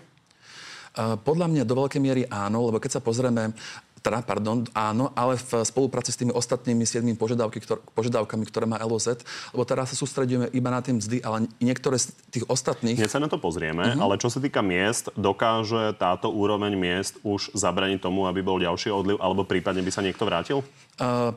Uh, 0.94 1.18
podľa 1.18 1.50
mňa 1.50 1.63
do 1.65 1.74
veľkej 1.74 2.01
miery 2.01 2.24
áno, 2.30 2.70
lebo 2.70 2.77
keď 2.77 2.98
sa 2.98 3.01
pozrieme 3.01 3.56
teda, 4.03 4.19
pardon, 4.19 4.67
áno, 4.75 5.15
ale 5.15 5.39
v 5.39 5.63
spolupráci 5.63 6.12
s 6.12 6.19
tými 6.19 6.36
ostatnými 6.36 6.83
siedmými 6.83 7.15
požiadavky, 7.15 7.63
ktor- 7.63 7.79
požiadavkami, 7.95 8.43
ktoré 8.51 8.67
má 8.67 8.75
LOZ, 8.83 9.24
lebo 9.55 9.63
teraz 9.63 9.95
sa 9.95 9.98
sústredíme 9.98 10.51
iba 10.51 10.67
na 10.67 10.83
tie 10.83 10.91
mzdy, 10.91 11.24
ale 11.24 11.48
niektoré 11.63 11.95
z 11.95 12.12
tých 12.27 12.43
ostatných... 12.51 13.00
Dnes 13.00 13.15
sa 13.15 13.24
na 13.24 13.31
to 13.31 13.39
pozrieme, 13.39 13.95
uh-huh. 13.95 14.03
ale 14.03 14.19
čo 14.19 14.27
sa 14.27 14.43
týka 14.43 14.60
miest, 14.60 15.07
dokáže 15.15 15.95
táto 15.95 16.27
úroveň 16.27 16.75
miest 16.75 17.15
už 17.24 17.55
zabraniť 17.55 18.03
tomu, 18.03 18.27
aby 18.27 18.43
bol 18.43 18.60
ďalší 18.60 18.91
odliv, 18.91 19.15
alebo 19.24 19.48
prípadne 19.48 19.79
by 19.79 19.91
sa 19.95 20.03
niekto 20.03 20.27
vrátil? 20.27 20.60
Uh, 21.00 21.31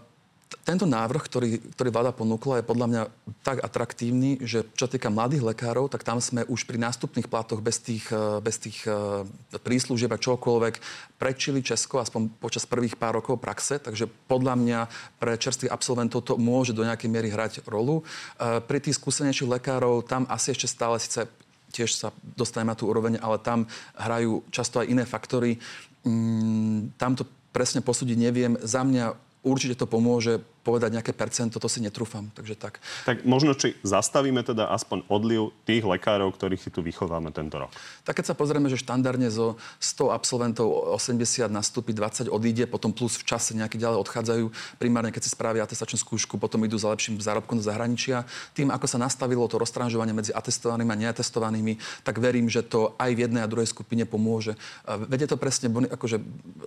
tento 0.66 0.86
návrh, 0.86 1.22
ktorý, 1.26 1.50
ktorý 1.74 1.90
vláda 1.90 2.10
ponúkla, 2.14 2.58
je 2.58 2.70
podľa 2.70 2.86
mňa 2.86 3.02
tak 3.42 3.62
atraktívny, 3.62 4.38
že 4.42 4.62
čo 4.78 4.86
týka 4.86 5.10
mladých 5.10 5.42
lekárov, 5.42 5.90
tak 5.90 6.06
tam 6.06 6.22
sme 6.22 6.46
už 6.46 6.66
pri 6.66 6.78
nástupných 6.78 7.26
platoch 7.26 7.58
bez 7.58 7.82
tých, 7.82 8.06
eh, 8.10 8.38
bez 8.38 8.58
tých 8.62 8.86
eh, 8.86 9.26
príslužieb 9.58 10.10
a 10.10 10.22
čokoľvek 10.22 10.74
prečili 11.18 11.66
Česko 11.66 11.98
aspoň 11.98 12.30
počas 12.38 12.66
prvých 12.66 12.94
pár 12.94 13.18
rokov 13.18 13.42
praxe, 13.42 13.82
takže 13.82 14.06
podľa 14.30 14.54
mňa 14.58 14.78
pre 15.18 15.34
čerstvých 15.34 15.70
absolventov 15.70 16.22
to 16.22 16.38
môže 16.38 16.70
do 16.74 16.86
nejakej 16.86 17.10
miery 17.10 17.30
hrať 17.30 17.66
rolu. 17.66 18.02
Eh, 18.02 18.62
pri 18.62 18.78
tých 18.78 18.98
skúsenejších 19.02 19.50
lekárov 19.50 20.06
tam 20.06 20.30
asi 20.30 20.54
ešte 20.54 20.70
stále 20.70 20.98
síce 21.02 21.26
tiež 21.74 21.90
sa 21.90 22.08
dostaneme 22.22 22.72
na 22.72 22.78
tú 22.78 22.86
úroveň, 22.86 23.18
ale 23.18 23.42
tam 23.42 23.66
hrajú 23.98 24.46
často 24.54 24.80
aj 24.80 24.88
iné 24.88 25.04
faktory. 25.04 25.58
Mm, 26.06 26.94
tam 26.96 27.18
to 27.18 27.26
presne 27.50 27.84
posúdiť 27.84 28.16
neviem. 28.16 28.56
Za 28.64 28.80
mňa 28.86 29.25
určite 29.46 29.78
to 29.78 29.86
pomôže 29.86 30.42
povedať 30.66 30.98
nejaké 30.98 31.14
percento, 31.14 31.62
to 31.62 31.70
si 31.70 31.78
netrúfam. 31.78 32.26
Takže 32.34 32.58
tak. 32.58 32.82
Tak 33.06 33.22
možno, 33.22 33.54
či 33.54 33.78
zastavíme 33.86 34.42
teda 34.42 34.66
aspoň 34.74 35.06
odliv 35.06 35.54
tých 35.62 35.86
lekárov, 35.86 36.34
ktorých 36.34 36.58
si 36.58 36.74
tu 36.74 36.82
vychováme 36.82 37.30
tento 37.30 37.62
rok. 37.62 37.70
Tak 38.02 38.18
keď 38.18 38.26
sa 38.26 38.34
pozrieme, 38.34 38.66
že 38.66 38.82
štandardne 38.82 39.30
zo 39.30 39.54
100 39.78 40.10
absolventov 40.10 40.66
80 40.98 41.46
nastúpi, 41.46 41.94
20 41.94 42.26
odíde, 42.26 42.66
potom 42.66 42.90
plus 42.90 43.14
v 43.14 43.30
čase 43.30 43.54
nejaké 43.54 43.78
ďalej 43.78 44.02
odchádzajú. 44.02 44.44
Primárne, 44.82 45.14
keď 45.14 45.22
si 45.22 45.30
spravia 45.30 45.62
atestačnú 45.62 46.00
skúšku, 46.00 46.40
potom 46.40 46.64
idú 46.66 46.74
za 46.80 46.90
lepším 46.90 47.20
zárobkom 47.20 47.60
do 47.60 47.64
zahraničia. 47.64 48.24
Tým, 48.56 48.72
ako 48.72 48.88
sa 48.88 48.98
nastavilo 48.98 49.44
to 49.46 49.60
roztranžovanie 49.60 50.16
medzi 50.16 50.32
atestovanými 50.32 50.90
a 50.90 51.00
neatestovanými, 51.06 51.76
tak 52.00 52.16
verím, 52.16 52.48
že 52.48 52.64
to 52.64 52.96
aj 52.96 53.12
v 53.12 53.28
jednej 53.28 53.44
a 53.44 53.50
druhej 53.50 53.68
skupine 53.68 54.08
pomôže. 54.08 54.56
Vedie 55.06 55.28
to 55.28 55.36
presne, 55.36 55.68
akože 55.68 56.16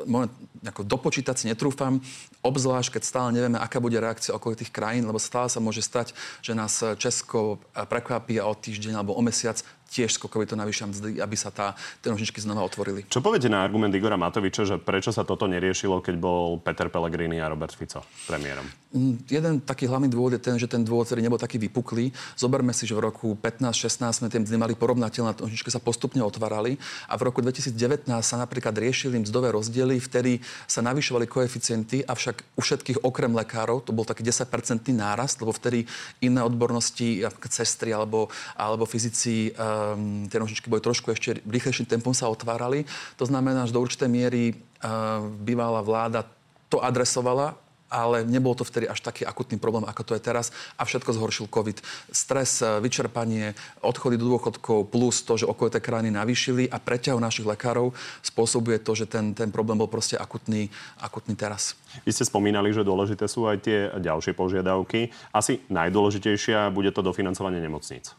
moment, 0.06 0.30
ako 0.62 0.86
dopočítať 0.86 1.36
si 1.42 1.46
netrúfam, 1.50 1.98
obzvlášť 2.46 3.00
keď 3.00 3.04
stále 3.04 3.30
nevieme, 3.34 3.58
aká 3.58 3.82
bude 3.82 3.89
reakcia 3.98 4.38
okolitých 4.38 4.70
krajín, 4.70 5.10
lebo 5.10 5.18
stále 5.18 5.50
sa 5.50 5.58
môže 5.58 5.82
stať, 5.82 6.14
že 6.46 6.54
nás 6.54 6.86
Česko 7.02 7.58
prekvapí 7.74 8.38
a 8.38 8.46
o 8.46 8.54
týždeň 8.54 9.02
alebo 9.02 9.18
o 9.18 9.22
mesiac 9.26 9.58
tiež 9.92 10.16
skokovito 10.16 10.56
navýšia 10.56 10.88
mzdy, 10.88 11.20
aby 11.20 11.36
sa 11.36 11.52
tá, 11.52 11.76
tie 12.00 12.08
nožničky 12.08 12.40
znova 12.40 12.64
otvorili. 12.64 13.04
Čo 13.12 13.20
poviete 13.20 13.52
na 13.52 13.60
argument 13.60 13.92
Igora 13.92 14.16
Matoviča, 14.16 14.64
že 14.64 14.76
prečo 14.80 15.12
sa 15.12 15.28
toto 15.28 15.50
neriešilo, 15.50 16.00
keď 16.00 16.16
bol 16.16 16.58
Peter 16.64 16.88
Pellegrini 16.88 17.44
a 17.44 17.52
Robert 17.52 17.76
Fico 17.76 18.06
premiérom? 18.30 18.64
Mm, 18.90 19.22
jeden 19.30 19.54
taký 19.62 19.86
hlavný 19.86 20.10
dôvod 20.10 20.34
je 20.34 20.42
ten, 20.42 20.58
že 20.58 20.66
ten 20.66 20.82
dôvod 20.82 21.10
ktorý 21.10 21.26
nebol 21.26 21.42
taký 21.42 21.58
vypuklý. 21.58 22.14
Zoberme 22.38 22.70
si, 22.70 22.86
že 22.86 22.94
v 22.94 23.10
roku 23.10 23.34
15-16 23.34 24.22
sme 24.22 24.28
tie 24.30 24.38
mzdy 24.46 24.58
mali 24.62 24.78
porovnateľné, 24.78 25.42
nožničky 25.42 25.74
sa 25.74 25.82
postupne 25.82 26.22
otvárali 26.22 26.78
a 27.10 27.18
v 27.18 27.26
roku 27.26 27.42
2019 27.42 28.06
sa 28.22 28.36
napríklad 28.38 28.78
riešili 28.78 29.18
mzdové 29.18 29.50
rozdiely, 29.50 29.98
vtedy 29.98 30.38
sa 30.70 30.86
navyšovali 30.86 31.26
koeficienty, 31.26 32.06
avšak 32.06 32.46
u 32.54 32.62
všetkých 32.62 33.02
okrem 33.02 33.34
lekárov, 33.34 33.82
to 33.82 33.90
bol 33.90 34.06
taký 34.06 34.22
10-percentný 34.22 34.94
nárast, 35.02 35.42
lebo 35.42 35.50
vtedy 35.50 35.90
iné 36.22 36.46
odbornosti, 36.46 37.26
sestry 37.50 37.90
alebo, 37.90 38.30
alebo 38.54 38.86
fyzici, 38.86 39.50
uh, 39.58 39.79
um, 39.96 40.28
tie 40.28 40.40
nožničky 40.40 40.68
boli 40.68 40.84
trošku 40.84 41.12
ešte 41.12 41.40
rýchlejším 41.48 41.88
tempom 41.88 42.12
sa 42.12 42.28
otvárali. 42.28 42.84
To 43.18 43.26
znamená, 43.26 43.66
že 43.66 43.76
do 43.76 43.84
určitej 43.84 44.10
miery 44.12 44.44
uh, 44.54 45.24
bývalá 45.40 45.80
vláda 45.82 46.28
to 46.70 46.84
adresovala 46.84 47.58
ale 47.90 48.22
nebol 48.24 48.54
to 48.54 48.62
vtedy 48.62 48.86
až 48.86 49.02
taký 49.02 49.26
akutný 49.26 49.58
problém, 49.58 49.84
ako 49.84 50.06
to 50.06 50.14
je 50.14 50.22
teraz. 50.22 50.54
A 50.78 50.86
všetko 50.86 51.10
zhoršil 51.18 51.50
COVID. 51.50 51.82
Stres, 52.14 52.62
e, 52.62 52.78
vyčerpanie, 52.80 53.58
odchody 53.82 54.16
do 54.16 54.30
dôchodkov 54.30 54.94
plus 54.94 55.26
to, 55.26 55.42
že 55.42 55.50
okolité 55.50 55.82
krajiny 55.82 56.14
navýšili 56.14 56.70
a 56.70 56.78
preťahu 56.78 57.18
našich 57.18 57.50
lekárov 57.50 57.92
spôsobuje 58.22 58.80
to, 58.86 58.94
že 58.94 59.10
ten, 59.10 59.34
ten 59.34 59.50
problém 59.50 59.82
bol 59.82 59.90
proste 59.90 60.16
akutný, 60.16 60.70
akutný 61.02 61.34
teraz. 61.34 61.74
Vy 62.06 62.14
ste 62.14 62.30
spomínali, 62.30 62.70
že 62.70 62.86
dôležité 62.86 63.26
sú 63.26 63.50
aj 63.50 63.58
tie 63.66 63.90
ďalšie 63.98 64.38
požiadavky. 64.38 65.10
Asi 65.34 65.66
najdôležitejšia 65.74 66.70
bude 66.70 66.94
to 66.94 67.02
dofinancovanie 67.02 67.58
nemocníc. 67.58 68.14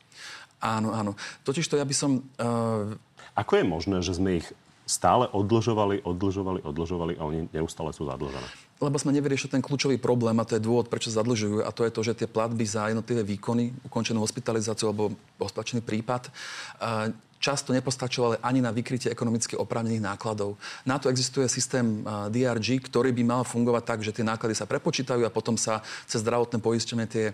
Áno, 0.61 0.93
áno. 0.93 1.17
Totiž 1.43 1.64
to 1.67 1.81
ja 1.81 1.85
by 1.88 1.95
som... 1.97 2.21
Uh... 2.37 2.95
Ako 3.35 3.57
je 3.57 3.64
možné, 3.64 3.97
že 4.05 4.17
sme 4.17 4.45
ich 4.45 4.47
stále 4.85 5.31
odlžovali, 5.31 6.02
odlžovali, 6.02 6.61
odlžovali 6.67 7.12
a 7.17 7.23
oni 7.23 7.47
neustále 7.55 7.95
sú 7.95 8.11
zadlžené? 8.11 8.45
Lebo 8.83 8.97
sme 8.99 9.14
nevyriešili 9.14 9.55
ten 9.55 9.62
kľúčový 9.62 10.02
problém 10.02 10.35
a 10.40 10.45
to 10.45 10.59
je 10.59 10.67
dôvod, 10.67 10.90
prečo 10.90 11.14
zadlžujú 11.14 11.62
a 11.62 11.71
to 11.71 11.87
je 11.87 11.95
to, 11.95 12.00
že 12.02 12.17
tie 12.25 12.29
platby 12.29 12.67
za 12.67 12.90
jednotlivé 12.90 13.23
výkony, 13.23 13.71
ukončenú 13.87 14.19
hospitalizáciu 14.19 14.90
alebo 14.90 15.14
hospitalizačný 15.38 15.81
prípad, 15.87 16.26
uh, 16.29 17.14
často 17.40 17.73
nepostačovali 17.73 18.45
ani 18.45 18.61
na 18.61 18.69
vykrytie 18.69 19.09
ekonomicky 19.09 19.57
oprávnených 19.57 20.05
nákladov. 20.05 20.61
Na 20.85 21.00
to 21.00 21.09
existuje 21.09 21.49
systém 21.49 22.05
DRG, 22.05 22.85
ktorý 22.85 23.17
by 23.17 23.25
mal 23.25 23.43
fungovať 23.49 23.83
tak, 23.88 24.00
že 24.05 24.12
tie 24.12 24.21
náklady 24.21 24.52
sa 24.52 24.69
prepočítajú 24.69 25.25
a 25.25 25.33
potom 25.33 25.57
sa 25.57 25.81
cez 26.05 26.21
zdravotné 26.21 26.61
poistenie 26.61 27.09
tie 27.09 27.33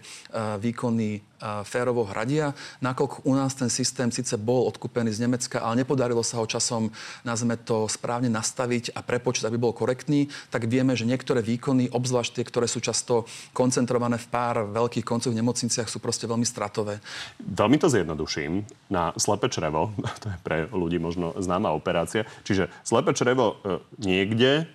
výkony 0.63 1.21
férovo 1.65 2.09
hradia. 2.09 2.57
Nakoľko 2.81 3.29
u 3.29 3.33
nás 3.37 3.53
ten 3.53 3.69
systém 3.69 4.09
síce 4.09 4.37
bol 4.41 4.65
odkúpený 4.69 5.13
z 5.13 5.23
Nemecka, 5.25 5.61
ale 5.61 5.85
nepodarilo 5.85 6.25
sa 6.25 6.41
ho 6.41 6.47
časom, 6.49 6.89
nazveme 7.23 7.61
to, 7.61 7.87
správne 7.87 8.33
nastaviť 8.33 8.97
a 8.97 9.05
prepočítať, 9.05 9.49
aby 9.49 9.61
bol 9.61 9.77
korektný, 9.77 10.29
tak 10.49 10.69
vieme, 10.69 10.97
že 10.97 11.05
niektoré 11.09 11.45
výkony, 11.45 11.93
obzvlášť 11.93 12.41
tie, 12.41 12.45
ktoré 12.45 12.67
sú 12.67 12.81
často 12.81 13.29
koncentrované 13.53 14.17
v 14.17 14.29
pár 14.33 14.65
veľkých 14.69 15.05
koncoch 15.05 15.33
v 15.33 15.41
nemocniciach, 15.41 15.89
sú 15.89 16.01
proste 16.01 16.25
veľmi 16.25 16.45
stratové. 16.49 17.01
Veľmi 17.41 17.77
to 17.77 17.93
zjednoduším. 17.93 18.65
Na 18.89 19.13
slepe 19.21 19.53
črevo 19.53 19.93
to 20.23 20.33
je 20.33 20.39
pre 20.41 20.67
ľudí 20.73 20.97
možno 20.97 21.37
známa 21.37 21.73
operácia. 21.73 22.25
Čiže 22.47 22.73
slepe 22.83 23.13
črevo 23.13 23.61
e, 23.61 23.81
niekde 24.01 24.67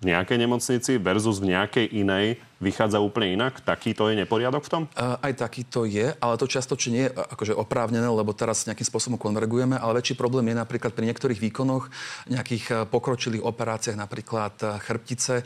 v 0.00 0.04
nejakej 0.08 0.38
nemocnici 0.40 0.92
versus 0.96 1.38
v 1.40 1.52
nejakej 1.52 1.86
inej 1.92 2.40
vychádza 2.60 3.00
úplne 3.00 3.34
inak. 3.34 3.64
Takýto 3.64 4.12
je 4.12 4.20
neporiadok 4.20 4.62
v 4.68 4.70
tom? 4.70 4.82
Aj 4.96 5.32
takýto 5.32 5.88
je, 5.88 6.12
ale 6.20 6.34
to 6.36 6.44
čiastočne 6.44 6.90
nie 6.92 7.04
je 7.08 7.12
akože 7.16 7.56
oprávnené, 7.56 8.04
lebo 8.04 8.36
teraz 8.36 8.68
nejakým 8.68 8.84
spôsobom 8.84 9.16
konvergujeme, 9.16 9.80
ale 9.80 10.04
väčší 10.04 10.14
problém 10.14 10.52
je 10.52 10.60
napríklad 10.60 10.92
pri 10.92 11.08
niektorých 11.08 11.40
výkonoch, 11.40 11.88
nejakých 12.28 12.86
pokročilých 12.92 13.42
operáciách, 13.42 13.96
napríklad 13.96 14.60
chrbtice, 14.84 15.42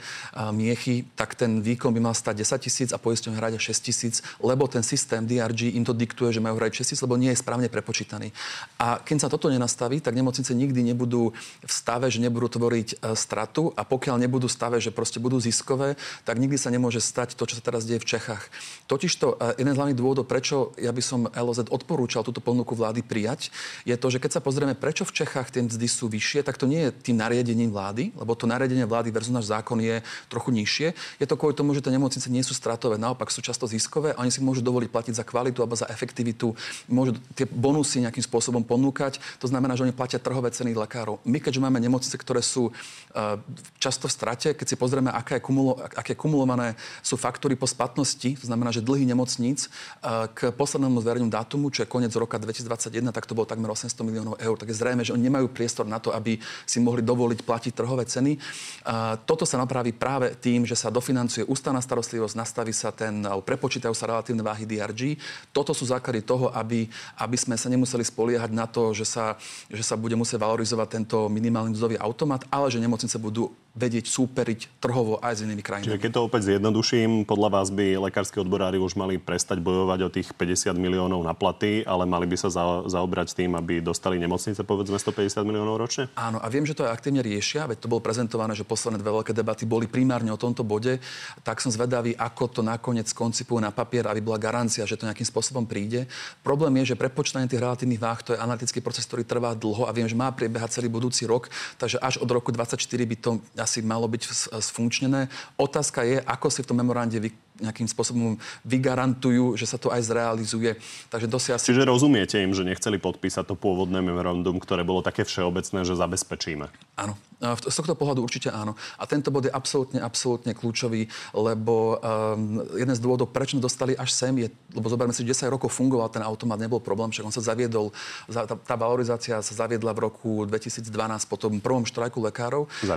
miechy, 0.51 1.07
tak 1.15 1.39
ten 1.39 1.63
výkon 1.63 1.95
by 1.95 2.11
mal 2.11 2.15
stať 2.19 2.43
10 2.43 2.67
tisíc 2.67 2.91
a 2.91 2.99
poisťovňa 2.99 3.39
hrať 3.39 3.53
6 3.63 3.87
tisíc, 3.87 4.15
lebo 4.43 4.67
ten 4.67 4.83
systém 4.83 5.23
DRG 5.23 5.71
im 5.79 5.87
to 5.87 5.95
diktuje, 5.95 6.35
že 6.35 6.43
majú 6.43 6.59
hrať 6.59 6.83
6 6.83 6.91
tisíc, 6.91 7.01
lebo 7.07 7.15
nie 7.15 7.31
je 7.31 7.39
správne 7.39 7.71
prepočítaný. 7.71 8.35
A 8.83 8.99
keď 8.99 9.27
sa 9.27 9.29
toto 9.31 9.47
nenastaví, 9.47 10.03
tak 10.03 10.19
nemocnice 10.19 10.51
nikdy 10.51 10.83
nebudú 10.83 11.31
v 11.63 11.73
stave, 11.73 12.11
že 12.11 12.19
nebudú 12.19 12.51
tvoriť 12.59 12.89
e, 12.99 13.15
stratu 13.15 13.71
a 13.79 13.87
pokiaľ 13.87 14.19
nebudú 14.19 14.51
v 14.51 14.57
stave, 14.57 14.77
že 14.83 14.91
proste 14.91 15.23
budú 15.23 15.39
ziskové, 15.39 15.95
tak 16.27 16.43
nikdy 16.43 16.59
sa 16.59 16.73
nemôže 16.73 17.04
stať 17.05 17.37
to, 17.37 17.45
čo 17.45 17.61
sa 17.61 17.63
teraz 17.63 17.85
deje 17.85 18.01
v 18.01 18.17
Čechách. 18.17 18.49
Totižto 18.89 19.37
e, 19.37 19.61
jeden 19.61 19.73
z 19.73 19.79
hlavných 19.79 19.99
dôvodov, 20.01 20.25
prečo 20.25 20.73
ja 20.81 20.89
by 20.89 21.03
som 21.05 21.29
LOZ 21.29 21.69
odporúčal 21.69 22.25
túto 22.25 22.41
ponuku 22.41 22.73
vlády 22.73 23.05
prijať, 23.05 23.53
je 23.85 23.93
to, 23.95 24.09
že 24.09 24.17
keď 24.17 24.31
sa 24.37 24.41
pozrieme, 24.41 24.73
prečo 24.73 25.05
v 25.05 25.13
Čechách 25.13 25.53
tie 25.53 25.61
mzdy 25.61 25.85
sú 25.85 26.09
vyššie, 26.09 26.41
tak 26.41 26.57
to 26.57 26.65
nie 26.65 26.89
je 26.89 26.91
tým 27.13 27.21
nariadením 27.21 27.69
vlády, 27.69 28.17
lebo 28.17 28.33
to 28.33 28.49
nariadenie 28.49 28.89
vlády 28.89 29.13
versus 29.13 29.35
náš 29.35 29.53
zákon 29.53 29.77
je 29.85 30.01
trochu 30.33 30.51
nižšie. 30.57 30.89
Je 31.21 31.27
to 31.29 31.37
kvôli 31.37 31.53
tomu, 31.53 31.77
že 31.77 31.85
tie 31.85 31.93
nemocnice 31.93 32.33
nie 32.33 32.41
sú 32.41 32.57
stratové, 32.57 32.97
naopak 32.97 33.29
sú 33.29 33.45
často 33.45 33.69
ziskové 33.69 34.17
a 34.17 34.25
oni 34.25 34.33
si 34.33 34.41
môžu 34.41 34.65
dovoliť 34.65 34.89
platiť 34.89 35.15
za 35.21 35.25
kvalitu 35.29 35.61
alebo 35.61 35.77
za 35.77 35.91
efektivitu, 35.93 36.57
môžu 36.89 37.21
tie 37.37 37.45
bonusy 37.45 38.01
nejakým 38.01 38.25
spôsobom 38.25 38.65
ponúkať. 38.65 39.21
To 39.43 39.47
znamená, 39.51 39.77
že 39.77 39.85
oni 39.85 39.93
platia 39.93 40.23
trhové 40.23 40.49
ceny 40.55 40.73
lekárov. 40.73 41.21
My, 41.29 41.43
keďže 41.43 41.61
máme 41.61 41.83
nemocnice, 41.83 42.17
ktoré 42.17 42.41
sú 42.41 42.71
uh, 42.71 43.37
často 43.77 44.09
v 44.09 44.17
strate, 44.17 44.49
keď 44.55 44.67
si 44.67 44.77
pozrieme, 44.79 45.11
aké, 45.11 45.43
kumulo, 45.43 45.77
aké 45.99 46.15
kumulované 46.15 46.79
sú 47.01 47.17
faktúry 47.17 47.57
po 47.59 47.65
splatnosti, 47.65 48.37
to 48.39 48.47
znamená, 48.47 48.71
že 48.71 48.85
dlhy 48.85 49.09
nemocníc 49.09 49.73
uh, 50.05 50.29
k 50.31 50.53
poslednému 50.55 51.01
zverejnému 51.01 51.33
dátumu, 51.33 51.73
čo 51.73 51.83
je 51.83 51.91
koniec 51.91 52.13
roka 52.15 52.37
2021, 52.37 53.11
tak 53.11 53.25
to 53.25 53.33
bolo 53.33 53.49
takmer 53.49 53.71
800 53.73 54.05
miliónov 54.05 54.35
eur. 54.39 54.55
Tak 54.61 54.71
je 54.71 54.77
zrejme, 54.77 55.03
že 55.03 55.15
oni 55.17 55.27
nemajú 55.27 55.51
priestor 55.51 55.89
na 55.89 55.99
to, 55.99 56.13
aby 56.13 56.39
si 56.69 56.79
mohli 56.79 57.01
dovoliť 57.01 57.41
platiť 57.43 57.73
trhové 57.73 58.05
ceny. 58.05 58.37
Uh, 58.37 59.17
toto 59.25 59.49
sa 59.49 59.59
napraví 59.59 59.97
práve 59.97 60.37
tým, 60.39 60.69
že 60.69 60.77
sa 60.77 60.93
dofinancuje 60.93 61.47
ústavná 61.49 61.81
starostlivosť, 61.81 62.35
nastaví 62.37 62.73
sa 62.75 62.93
ten, 62.93 63.25
prepočítajú 63.25 63.95
sa 63.97 64.11
relatívne 64.11 64.45
váhy 64.45 64.69
DRG. 64.69 65.17
Toto 65.55 65.73
sú 65.73 65.89
základy 65.89 66.21
toho, 66.21 66.53
aby, 66.53 66.87
aby 67.19 67.37
sme 67.39 67.57
sa 67.57 67.73
nemuseli 67.73 68.05
spoliehať 68.05 68.51
na 68.53 68.69
to, 68.69 68.93
že 68.93 69.07
sa, 69.09 69.39
že 69.73 69.83
sa 69.83 69.97
bude 69.97 70.19
musieť 70.19 70.43
valorizovať 70.43 70.89
tento 71.01 71.31
minimálny 71.33 71.73
mzdový 71.73 71.97
automat, 71.99 72.45
ale 72.53 72.69
že 72.69 72.83
nemocnice 72.83 73.17
budú 73.17 73.53
vedieť 73.75 74.07
súperiť 74.07 74.79
trhovo 74.79 75.19
aj 75.19 75.35
s 75.35 75.41
inými 75.43 75.59
krajinami. 75.59 75.91
Čiže 75.91 76.03
keď 76.07 76.11
to 76.15 76.27
opäť 76.31 76.43
zjednoduším, 76.55 77.27
podľa 77.27 77.49
vás 77.51 77.69
by 77.75 77.99
lekársky 78.07 78.39
odborári 78.39 78.79
už 78.79 78.95
mali 78.95 79.19
prestať 79.19 79.59
bojovať 79.59 79.99
o 80.07 80.09
tých 80.15 80.31
50 80.31 80.79
miliónov 80.79 81.27
na 81.27 81.35
platy, 81.35 81.83
ale 81.83 82.07
mali 82.07 82.31
by 82.31 82.39
sa 82.39 82.55
za, 82.55 82.87
zaobrať 82.87 83.35
tým, 83.35 83.59
aby 83.59 83.83
dostali 83.83 84.15
nemocnice 84.23 84.63
povedzme 84.63 84.95
150 84.95 85.43
miliónov 85.43 85.83
ročne? 85.83 86.07
Áno, 86.15 86.39
a 86.39 86.47
viem, 86.47 86.63
že 86.63 86.79
to 86.79 86.87
aj 86.87 86.95
aktívne 86.95 87.19
riešia, 87.19 87.67
veď 87.67 87.83
to 87.83 87.91
bolo 87.91 87.99
prezentované, 87.99 88.55
že 88.55 88.63
posledné 88.63 89.03
dve 89.03 89.11
veľké 89.11 89.35
debaty 89.35 89.67
boli 89.67 89.91
primárne 89.91 90.31
o 90.31 90.39
tomto 90.39 90.63
bode, 90.63 91.03
tak 91.43 91.59
som 91.59 91.75
zvedavý, 91.75 92.15
ako 92.15 92.55
to 92.55 92.61
nakoniec 92.63 93.11
koncipujú 93.11 93.59
na 93.59 93.75
papier, 93.75 94.07
aby 94.07 94.23
bola 94.23 94.39
garancia, 94.39 94.87
že 94.87 94.95
to 94.95 95.11
nejakým 95.11 95.27
spôsobom 95.27 95.67
príde. 95.67 96.07
Problém 96.47 96.79
je, 96.87 96.95
že 96.95 97.01
prepočítanie 97.01 97.51
tých 97.51 97.59
relatívnych 97.59 97.99
váh 97.99 98.23
to 98.23 98.31
je 98.35 98.39
analytický 98.39 98.79
proces, 98.79 99.03
ktorý 99.11 99.27
trvá 99.27 99.51
dlho 99.59 99.91
a 99.91 99.95
viem, 99.95 100.07
že 100.07 100.15
má 100.15 100.31
priebehať 100.31 100.79
celý 100.79 100.87
budúci 100.87 101.27
rok, 101.27 101.51
takže 101.75 101.99
až 101.99 102.23
od 102.23 102.31
roku 102.31 102.55
2024 102.55 103.11
by 103.11 103.17
to 103.19 103.31
asi 103.65 103.81
malo 103.81 104.05
byť 104.05 104.53
sfunkčnené. 104.61 105.33
Otázka 105.57 106.05
je, 106.05 106.21
ako 106.21 106.53
si 106.53 106.61
v 106.61 106.69
tom 106.69 106.77
memorande 106.77 107.17
vy, 107.17 107.33
nejakým 107.63 107.87
spôsobom 107.87 108.35
vygarantujú, 108.67 109.55
že 109.55 109.71
sa 109.71 109.79
to 109.79 109.95
aj 109.95 110.03
zrealizuje. 110.03 110.75
Takže 111.07 111.27
si... 111.39 111.71
Čiže 111.71 111.87
rozumiete 111.87 112.43
im, 112.43 112.51
že 112.51 112.67
nechceli 112.67 112.99
podpísať 112.99 113.47
to 113.47 113.55
pôvodné 113.55 114.03
memorandum, 114.03 114.59
ktoré 114.59 114.83
bolo 114.83 115.07
také 115.07 115.23
všeobecné, 115.23 115.87
že 115.87 115.95
zabezpečíme? 115.95 116.67
Áno. 116.99 117.15
Z 117.45 117.77
tohto 117.77 117.93
pohľadu 117.93 118.25
určite 118.25 118.49
áno. 118.49 118.73
A 118.97 119.05
tento 119.05 119.29
bod 119.29 119.45
je 119.45 119.53
absolútne, 119.53 120.01
absolútne 120.01 120.57
kľúčový, 120.57 121.07
lebo 121.37 122.01
um, 122.01 122.65
jeden 122.73 122.95
z 122.97 123.01
dôvodov, 123.05 123.31
prečo 123.37 123.61
dostali 123.61 123.93
až 123.93 124.17
sem, 124.17 124.33
je, 124.41 124.49
lebo 124.73 124.89
zoberme 124.89 125.13
si, 125.13 125.27
10 125.27 125.53
rokov 125.53 125.69
fungoval 125.77 126.09
ten 126.09 126.25
automat, 126.25 126.57
nebol 126.57 126.81
problém, 126.81 127.13
však 127.13 127.27
on 127.29 127.35
sa 127.35 127.45
zaviedol, 127.45 127.93
tá, 128.33 128.49
tá 128.49 128.75
valorizácia 128.81 129.37
sa 129.45 129.55
zaviedla 129.67 129.93
v 129.93 130.09
roku 130.09 130.49
2012 130.49 130.89
po 131.29 131.37
tom 131.37 131.61
prvom 131.61 131.85
štrajku 131.85 132.17
lekárov. 132.33 132.65
Za 132.81 132.97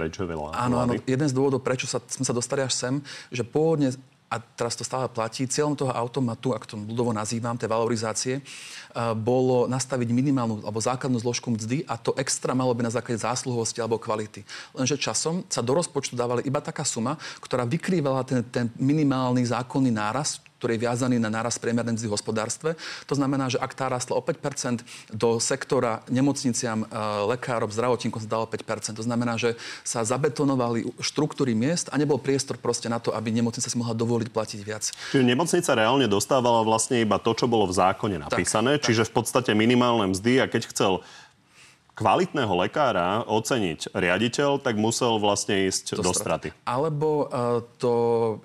Áno, 0.55 0.79
áno. 0.79 0.95
Jeden 1.03 1.27
z 1.27 1.33
dôvodov, 1.35 1.59
prečo 1.59 1.83
sa, 1.83 1.99
sme 2.07 2.23
sa 2.23 2.31
dostali 2.31 2.63
až 2.63 2.71
sem, 2.71 3.03
že 3.27 3.43
pôvodne 3.43 3.91
a 4.27 4.43
teraz 4.43 4.75
to 4.75 4.83
stále 4.83 5.07
platí, 5.07 5.47
cieľom 5.47 5.79
toho 5.79 5.91
automatu, 5.95 6.51
ak 6.51 6.67
to 6.67 6.75
ľudovo 6.75 7.15
nazývam, 7.15 7.55
tej 7.55 7.71
valorizácie, 7.71 8.33
bolo 9.15 9.71
nastaviť 9.71 10.09
minimálnu 10.11 10.67
alebo 10.67 10.83
základnú 10.83 11.15
zložku 11.21 11.47
mzdy 11.47 11.87
a 11.87 11.95
to 11.95 12.11
extra 12.19 12.51
malo 12.51 12.75
by 12.75 12.83
na 12.83 12.91
základe 12.91 13.23
zásluhovosti 13.23 13.79
alebo 13.79 14.01
kvality. 14.01 14.43
Lenže 14.75 14.99
časom 14.99 15.47
sa 15.47 15.63
do 15.63 15.71
rozpočtu 15.71 16.19
dávali 16.19 16.43
iba 16.43 16.59
taká 16.59 16.83
suma, 16.83 17.15
ktorá 17.39 17.63
vykrývala 17.63 18.27
ten, 18.27 18.43
ten 18.51 18.67
minimálny 18.75 19.47
zákonný 19.47 19.95
náraz, 19.95 20.43
ktorý 20.57 20.75
je 20.75 20.83
viazaný 20.89 21.17
na 21.21 21.29
nárast 21.29 21.61
priemernej 21.61 21.97
mzdy 21.97 22.07
v 22.09 22.15
hospodárstve. 22.17 22.69
To 23.05 23.13
znamená, 23.13 23.47
že 23.47 23.61
ak 23.61 23.71
tá 23.77 23.87
rastla 23.87 24.17
o 24.17 24.21
5% 24.21 24.81
do 25.13 25.37
sektora 25.37 26.01
nemocniciam, 26.09 26.83
e, 26.83 26.87
lekárom, 27.37 27.69
zdravotníkom 27.69 28.21
sa 28.25 28.29
dalo 28.29 28.45
5% 28.49 28.97
To 28.97 29.05
znamená, 29.05 29.37
že 29.37 29.53
sa 29.85 30.01
zabetonovali 30.01 30.89
štruktúry 30.97 31.53
miest 31.53 31.93
a 31.93 31.95
nebol 31.95 32.17
priestor 32.17 32.57
proste 32.57 32.89
na 32.89 32.97
to, 32.97 33.13
aby 33.13 33.29
nemocnica 33.29 33.69
si 33.69 33.77
mohla 33.77 33.93
dovoliť 33.93 34.27
platiť 34.33 34.59
viac. 34.65 34.89
Čiže 35.13 35.23
nemocnica 35.23 35.71
reálne 35.77 36.09
dostávala 36.09 36.65
vlastne 36.65 36.99
iba 36.99 37.21
to, 37.21 37.37
čo 37.37 37.45
bolo 37.45 37.69
v 37.69 37.77
zákone 37.77 38.17
napísané, 38.17 38.81
tak, 38.81 38.89
čiže 38.89 39.05
tak. 39.05 39.09
v 39.09 39.13
podstate 39.21 39.51
minimálne 39.53 40.11
mzdy 40.11 40.41
a 40.41 40.45
keď 40.49 40.73
chcel 40.73 41.05
kvalitného 41.97 42.53
lekára 42.53 43.25
oceniť 43.25 43.89
riaditeľ, 43.89 44.61
tak 44.61 44.77
musel 44.77 45.17
vlastne 45.17 45.65
ísť 45.65 45.97
do, 45.97 46.05
do 46.05 46.13
straty. 46.13 46.53
Alebo 46.69 47.25
uh, 47.25 47.65
to, 47.81 47.93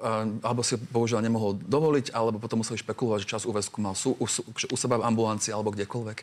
uh, 0.00 0.24
alebo 0.40 0.64
si 0.64 0.80
bohužiaľ 0.80 1.20
nemohol 1.20 1.60
dovoliť, 1.60 2.16
alebo 2.16 2.40
potom 2.40 2.64
museli 2.64 2.80
špekulovať, 2.80 3.28
že 3.28 3.28
čas 3.28 3.42
úväzku 3.44 3.76
mal 3.84 3.92
sú, 3.92 4.16
u, 4.16 4.24
u 4.72 4.76
seba 4.80 4.96
v 4.96 5.04
ambulancii 5.04 5.52
alebo 5.52 5.68
kdekoľvek. 5.68 6.18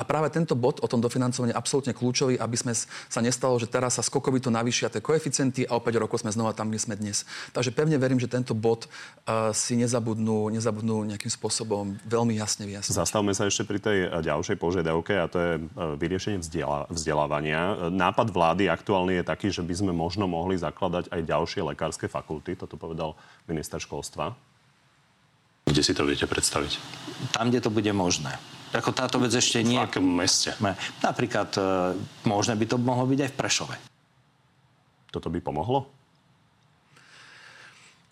A 0.00 0.08
práve 0.08 0.32
tento 0.32 0.56
bod 0.56 0.80
o 0.80 0.88
tom 0.88 1.04
dofinancovaní 1.04 1.52
je 1.52 1.60
absolútne 1.60 1.92
kľúčový, 1.92 2.40
aby 2.40 2.56
sme 2.56 2.72
sa 2.72 3.20
nestalo, 3.20 3.60
že 3.60 3.68
teraz 3.68 4.00
sa 4.00 4.02
skokovito 4.02 4.48
navýšia 4.48 4.88
tie 4.88 5.04
koeficienty 5.04 5.68
a 5.68 5.76
o 5.76 5.84
5 5.84 6.00
rokov 6.00 6.24
sme 6.24 6.32
znova 6.32 6.56
tam, 6.56 6.72
kde 6.72 6.80
sme 6.80 6.96
dnes. 6.96 7.28
Takže 7.52 7.76
pevne 7.76 8.00
verím, 8.00 8.16
že 8.16 8.32
tento 8.32 8.56
bod 8.56 8.88
uh, 9.28 9.52
si 9.52 9.76
nezabudnú, 9.76 10.48
nezabudnú 10.48 11.04
nejakým 11.12 11.28
spôsobom 11.28 12.00
veľmi 12.08 12.40
jasne 12.40 12.64
vyjasniť. 12.64 12.96
Zastavme 12.96 13.36
sa 13.36 13.44
ešte 13.44 13.68
pri 13.68 13.78
tej 13.84 13.98
ďalšej 14.24 14.56
požiadavke 14.56 15.12
a 15.20 15.28
to 15.28 15.36
je 15.36 15.52
vyriešenie 16.00 16.40
vzdielania 16.40 16.69
vzdelávania. 16.90 17.90
Nápad 17.90 18.30
vlády 18.30 18.70
aktuálny 18.70 19.20
je 19.20 19.24
taký, 19.24 19.48
že 19.50 19.62
by 19.62 19.74
sme 19.74 19.92
možno 19.94 20.26
mohli 20.30 20.58
zakladať 20.58 21.10
aj 21.10 21.20
ďalšie 21.26 21.60
lekárske 21.62 22.06
fakulty. 22.06 22.54
Toto 22.56 22.78
povedal 22.78 23.14
minister 23.46 23.78
školstva. 23.78 24.34
Kde 25.66 25.82
si 25.86 25.94
to 25.94 26.02
viete 26.02 26.26
predstaviť? 26.26 26.72
Tam, 27.30 27.52
kde 27.52 27.62
to 27.62 27.70
bude 27.70 27.90
možné. 27.94 28.34
Ako 28.74 28.94
táto 28.94 29.18
vec 29.18 29.34
ešte 29.34 29.62
nie... 29.62 29.78
V 29.78 29.86
akom 29.86 30.06
meste? 30.06 30.54
Napríklad, 31.02 31.50
e, 31.58 31.62
možné 32.26 32.54
by 32.54 32.66
to 32.70 32.76
mohlo 32.78 33.06
byť 33.06 33.18
aj 33.26 33.30
v 33.30 33.38
Prešove. 33.38 33.76
Toto 35.10 35.26
by 35.26 35.38
pomohlo? 35.42 35.99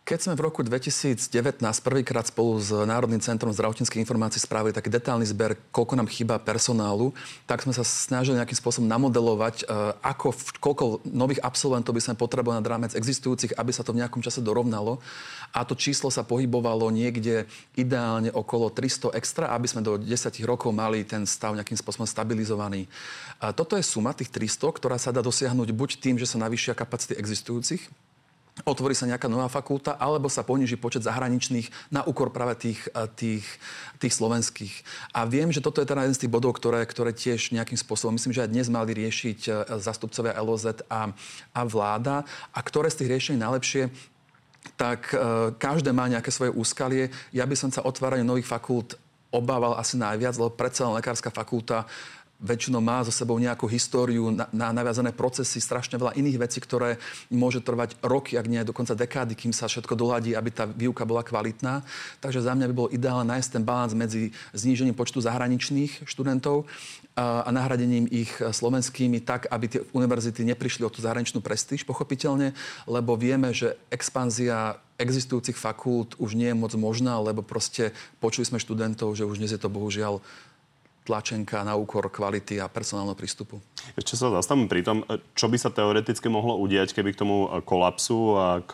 Keď 0.09 0.25
sme 0.25 0.41
v 0.41 0.49
roku 0.49 0.65
2019 0.65 1.61
prvýkrát 1.85 2.25
spolu 2.25 2.57
s 2.57 2.73
Národným 2.73 3.21
centrom 3.21 3.53
zdravotníckých 3.53 4.09
informácií 4.09 4.41
spravili 4.41 4.73
taký 4.73 4.89
detálny 4.89 5.29
zber, 5.29 5.61
koľko 5.69 6.01
nám 6.01 6.09
chýba 6.09 6.41
personálu, 6.41 7.13
tak 7.45 7.61
sme 7.61 7.77
sa 7.77 7.85
snažili 7.85 8.41
nejakým 8.41 8.57
spôsobom 8.57 8.89
namodelovať, 8.89 9.69
e, 9.69 9.93
ako, 10.01 10.33
koľko 10.65 11.05
nových 11.05 11.45
absolventov 11.45 11.93
by 11.93 12.01
sme 12.01 12.17
potrebovali 12.17 12.57
nad 12.57 12.65
rámec 12.65 12.97
existujúcich, 12.97 13.53
aby 13.53 13.69
sa 13.69 13.85
to 13.85 13.93
v 13.93 14.01
nejakom 14.01 14.25
čase 14.25 14.41
dorovnalo. 14.41 14.97
A 15.53 15.69
to 15.69 15.77
číslo 15.77 16.09
sa 16.09 16.25
pohybovalo 16.25 16.89
niekde 16.89 17.45
ideálne 17.77 18.33
okolo 18.33 18.73
300 18.73 19.13
extra, 19.13 19.53
aby 19.53 19.69
sme 19.69 19.85
do 19.85 20.01
10 20.01 20.09
rokov 20.49 20.73
mali 20.73 21.05
ten 21.05 21.29
stav 21.29 21.53
nejakým 21.53 21.77
spôsobom 21.77 22.09
stabilizovaný. 22.09 22.89
A 23.45 23.53
toto 23.53 23.77
je 23.77 23.85
suma 23.85 24.17
tých 24.17 24.33
300, 24.33 24.73
ktorá 24.73 24.97
sa 24.97 25.13
dá 25.13 25.21
dosiahnuť 25.21 25.69
buď 25.77 26.01
tým, 26.01 26.17
že 26.17 26.25
sa 26.25 26.41
navýšia 26.41 26.73
kapacity 26.73 27.13
existujúcich, 27.13 28.08
otvorí 28.65 28.95
sa 28.95 29.07
nejaká 29.07 29.31
nová 29.31 29.47
fakulta, 29.47 29.95
alebo 29.99 30.27
sa 30.27 30.47
poníži 30.47 30.79
počet 30.79 31.05
zahraničných 31.05 31.95
na 31.95 32.03
úkor 32.07 32.33
práve 32.33 32.59
tých, 32.59 32.81
eh, 32.95 33.07
tých, 33.15 33.47
tých 33.99 34.15
slovenských. 34.15 34.75
A 35.15 35.27
viem, 35.29 35.53
že 35.53 35.63
toto 35.63 35.83
je 35.83 35.89
teda 35.91 36.07
jeden 36.07 36.17
z 36.17 36.23
tých 36.27 36.33
bodov, 36.33 36.57
ktoré, 36.57 36.83
ktoré 36.87 37.15
tiež 37.15 37.55
nejakým 37.55 37.79
spôsobom, 37.79 38.15
myslím, 38.17 38.35
že 38.35 38.43
aj 38.47 38.53
dnes 38.55 38.69
mali 38.73 38.95
riešiť 38.95 39.41
eh, 39.47 39.55
zastupcovia 39.79 40.39
LOZ 40.41 40.87
a, 40.89 41.13
a 41.55 41.61
vláda. 41.67 42.27
A 42.55 42.59
ktoré 42.65 42.91
z 42.91 43.05
tých 43.05 43.11
riešení 43.13 43.39
najlepšie, 43.39 43.91
tak 44.77 45.15
e, 45.15 45.17
každé 45.57 45.95
má 45.95 46.11
nejaké 46.11 46.29
svoje 46.35 46.53
úskalie. 46.53 47.09
Ja 47.33 47.47
by 47.47 47.57
som 47.57 47.71
sa 47.73 47.87
otváranie 47.87 48.27
nových 48.27 48.51
fakult 48.51 48.99
obával 49.29 49.77
asi 49.77 50.01
najviac, 50.01 50.41
lebo 50.41 50.57
predsa 50.57 50.89
len 50.89 50.97
lekárska 50.97 51.29
fakulta 51.29 51.85
väčšinou 52.39 52.79
má 52.79 53.03
so 53.03 53.11
sebou 53.11 53.35
nejakú 53.35 53.67
históriu, 53.67 54.31
na, 54.31 54.47
na 54.55 54.71
naviazané 54.71 55.11
procesy, 55.11 55.59
strašne 55.59 55.99
veľa 55.99 56.15
iných 56.15 56.39
vecí, 56.39 56.59
ktoré 56.63 57.03
môže 57.35 57.59
trvať 57.59 57.99
roky, 57.99 58.39
ak 58.39 58.47
nie 58.47 58.63
dokonca 58.63 58.95
dekády, 58.95 59.35
kým 59.35 59.51
sa 59.51 59.67
všetko 59.67 59.99
doladí, 59.99 60.39
aby 60.39 60.51
tá 60.55 60.65
výuka 60.65 61.03
bola 61.03 61.27
kvalitná. 61.27 61.83
Takže 62.23 62.47
za 62.47 62.55
mňa 62.55 62.71
by 62.71 62.75
bolo 62.75 62.95
ideálne 62.95 63.27
nájsť 63.35 63.51
ten 63.59 63.67
balans 63.67 63.93
medzi 63.93 64.31
znížením 64.55 64.95
počtu 64.95 65.19
zahraničných 65.19 66.07
študentov 66.07 66.71
a 67.19 67.51
nahradením 67.51 68.07
ich 68.07 68.31
slovenskými 68.39 69.19
tak, 69.27 69.51
aby 69.51 69.67
tie 69.67 69.81
univerzity 69.91 70.47
neprišli 70.47 70.87
o 70.87 70.93
tú 70.95 71.03
zahraničnú 71.03 71.43
prestíž, 71.43 71.83
pochopiteľne, 71.83 72.55
lebo 72.87 73.19
vieme, 73.19 73.51
že 73.51 73.75
expanzia 73.91 74.79
existujúcich 74.99 75.55
fakult 75.55 76.19
už 76.19 76.35
nie 76.35 76.51
je 76.51 76.59
moc 76.59 76.75
možná, 76.75 77.23
lebo 77.23 77.43
proste 77.43 77.95
počuli 78.19 78.47
sme 78.47 78.59
študentov, 78.59 79.15
že 79.15 79.23
už 79.23 79.39
dnes 79.39 79.55
je 79.55 79.63
to 79.63 79.71
bohužiaľ 79.71 80.19
tlačenka 81.09 81.65
na 81.65 81.73
úkor 81.73 82.13
kvality 82.13 82.61
a 82.61 82.69
personálneho 82.69 83.17
prístupu. 83.17 83.57
Ešte 83.97 84.21
sa 84.21 84.29
zastavím 84.29 84.69
pri 84.69 84.85
tom, 84.85 85.01
čo 85.33 85.49
by 85.49 85.57
sa 85.57 85.73
teoreticky 85.73 86.29
mohlo 86.29 86.61
udiať, 86.61 86.93
keby 86.93 87.17
k 87.17 87.21
tomu 87.25 87.49
kolapsu 87.65 88.37
a 88.37 88.61
k 88.61 88.73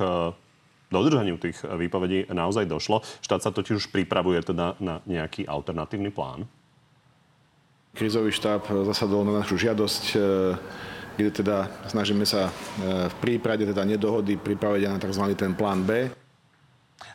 dodržaniu 0.90 1.38
tých 1.38 1.62
výpovedí 1.62 2.30
naozaj 2.34 2.66
došlo. 2.66 3.06
Štát 3.22 3.42
sa 3.42 3.54
totiž 3.54 3.78
už 3.78 3.86
pripravuje 3.94 4.42
teda 4.42 4.74
na 4.82 4.98
nejaký 5.06 5.46
alternatívny 5.46 6.10
plán. 6.10 6.46
Krizový 7.94 8.34
štáb 8.34 8.66
zasadol 8.90 9.22
na 9.22 9.38
našu 9.38 9.54
žiadosť, 9.54 10.04
e, 10.10 10.16
kde 11.14 11.30
teda 11.30 11.70
snažíme 11.86 12.26
sa 12.26 12.50
e, 12.50 12.52
v 13.06 13.16
prípade 13.22 13.62
teda 13.62 13.86
nedohody 13.86 14.34
pripraviť 14.34 14.82
na 14.90 14.98
tzv. 14.98 15.24
ten 15.38 15.54
plán 15.54 15.86
B. 15.86 16.10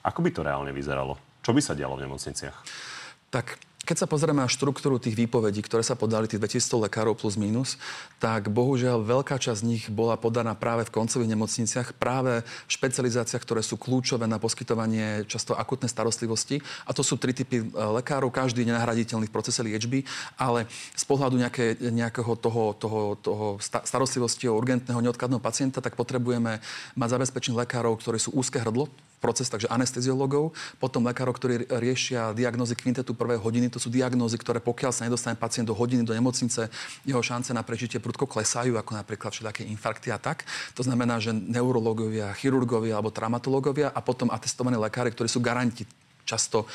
Ako 0.08 0.24
by 0.24 0.32
to 0.32 0.48
reálne 0.48 0.72
vyzeralo? 0.72 1.20
Čo 1.44 1.52
by 1.52 1.60
sa 1.60 1.76
dialo 1.76 2.00
v 2.00 2.08
nemocniciach? 2.08 2.58
Tak 3.28 3.60
keď 3.90 4.06
sa 4.06 4.12
pozrieme 4.12 4.46
na 4.46 4.46
štruktúru 4.46 5.02
tých 5.02 5.18
výpovedí, 5.18 5.66
ktoré 5.66 5.82
sa 5.82 5.98
podali, 5.98 6.30
tých 6.30 6.38
2100 6.38 6.86
lekárov 6.86 7.18
plus 7.18 7.42
minus, 7.42 7.82
tak 8.22 8.46
bohužiaľ 8.54 9.02
veľká 9.02 9.42
časť 9.42 9.66
z 9.66 9.66
nich 9.66 9.84
bola 9.90 10.14
podaná 10.14 10.54
práve 10.54 10.86
v 10.86 10.94
koncových 10.94 11.34
nemocniciach, 11.34 11.98
práve 11.98 12.46
v 12.46 12.70
špecializáciách, 12.70 13.42
ktoré 13.42 13.66
sú 13.66 13.82
kľúčové 13.82 14.30
na 14.30 14.38
poskytovanie 14.38 15.26
často 15.26 15.58
akutnej 15.58 15.90
starostlivosti. 15.90 16.62
A 16.86 16.94
to 16.94 17.02
sú 17.02 17.18
tri 17.18 17.34
typy 17.34 17.66
e, 17.66 17.68
lekárov, 17.74 18.30
každý 18.30 18.62
nenahraditeľný 18.62 19.26
v 19.26 19.34
procese 19.34 19.66
liečby, 19.66 20.06
ale 20.38 20.70
z 20.94 21.04
pohľadu 21.10 21.42
nejaké, 21.42 21.82
nejakého 21.82 22.38
toho, 22.38 22.78
toho, 22.78 23.18
toho 23.18 23.58
starostlivosti 23.58 24.46
o 24.46 24.54
urgentného 24.54 25.02
neodkladného 25.02 25.42
pacienta, 25.42 25.82
tak 25.82 25.98
potrebujeme 25.98 26.62
mať 26.94 27.10
zabezpečených 27.10 27.66
lekárov, 27.66 27.98
ktorí 27.98 28.22
sú 28.22 28.38
úzke 28.38 28.62
hrdlo 28.62 29.09
proces, 29.20 29.52
takže 29.52 29.68
anesteziologov, 29.70 30.56
potom 30.82 31.06
lekárov, 31.06 31.36
ktorí 31.36 31.68
riešia 31.70 32.32
diagnózy 32.34 32.74
kvintetu 32.74 33.14
prvej 33.14 33.38
hodiny. 33.38 33.68
To 33.70 33.78
sú 33.78 33.92
diagnózy, 33.92 34.40
ktoré 34.40 34.64
pokiaľ 34.64 34.92
sa 34.96 35.06
nedostane 35.06 35.36
pacient 35.36 35.68
do 35.68 35.76
hodiny 35.76 36.08
do 36.08 36.16
nemocnice, 36.16 36.72
jeho 37.04 37.22
šance 37.22 37.52
na 37.52 37.62
prežitie 37.62 38.00
prudko 38.00 38.26
klesajú, 38.26 38.80
ako 38.80 38.96
napríklad 38.96 39.36
všetké 39.36 39.68
infarkty 39.70 40.10
a 40.10 40.18
tak. 40.18 40.48
To 40.74 40.82
znamená, 40.82 41.20
že 41.20 41.36
neurologovia, 41.36 42.34
chirurgovia 42.34 42.98
alebo 42.98 43.14
traumatológovia 43.14 43.92
a 43.92 44.00
potom 44.00 44.32
atestovaní 44.32 44.80
lekári, 44.80 45.12
ktorí 45.12 45.28
sú 45.28 45.44
garanti 45.44 45.86
často 46.30 46.70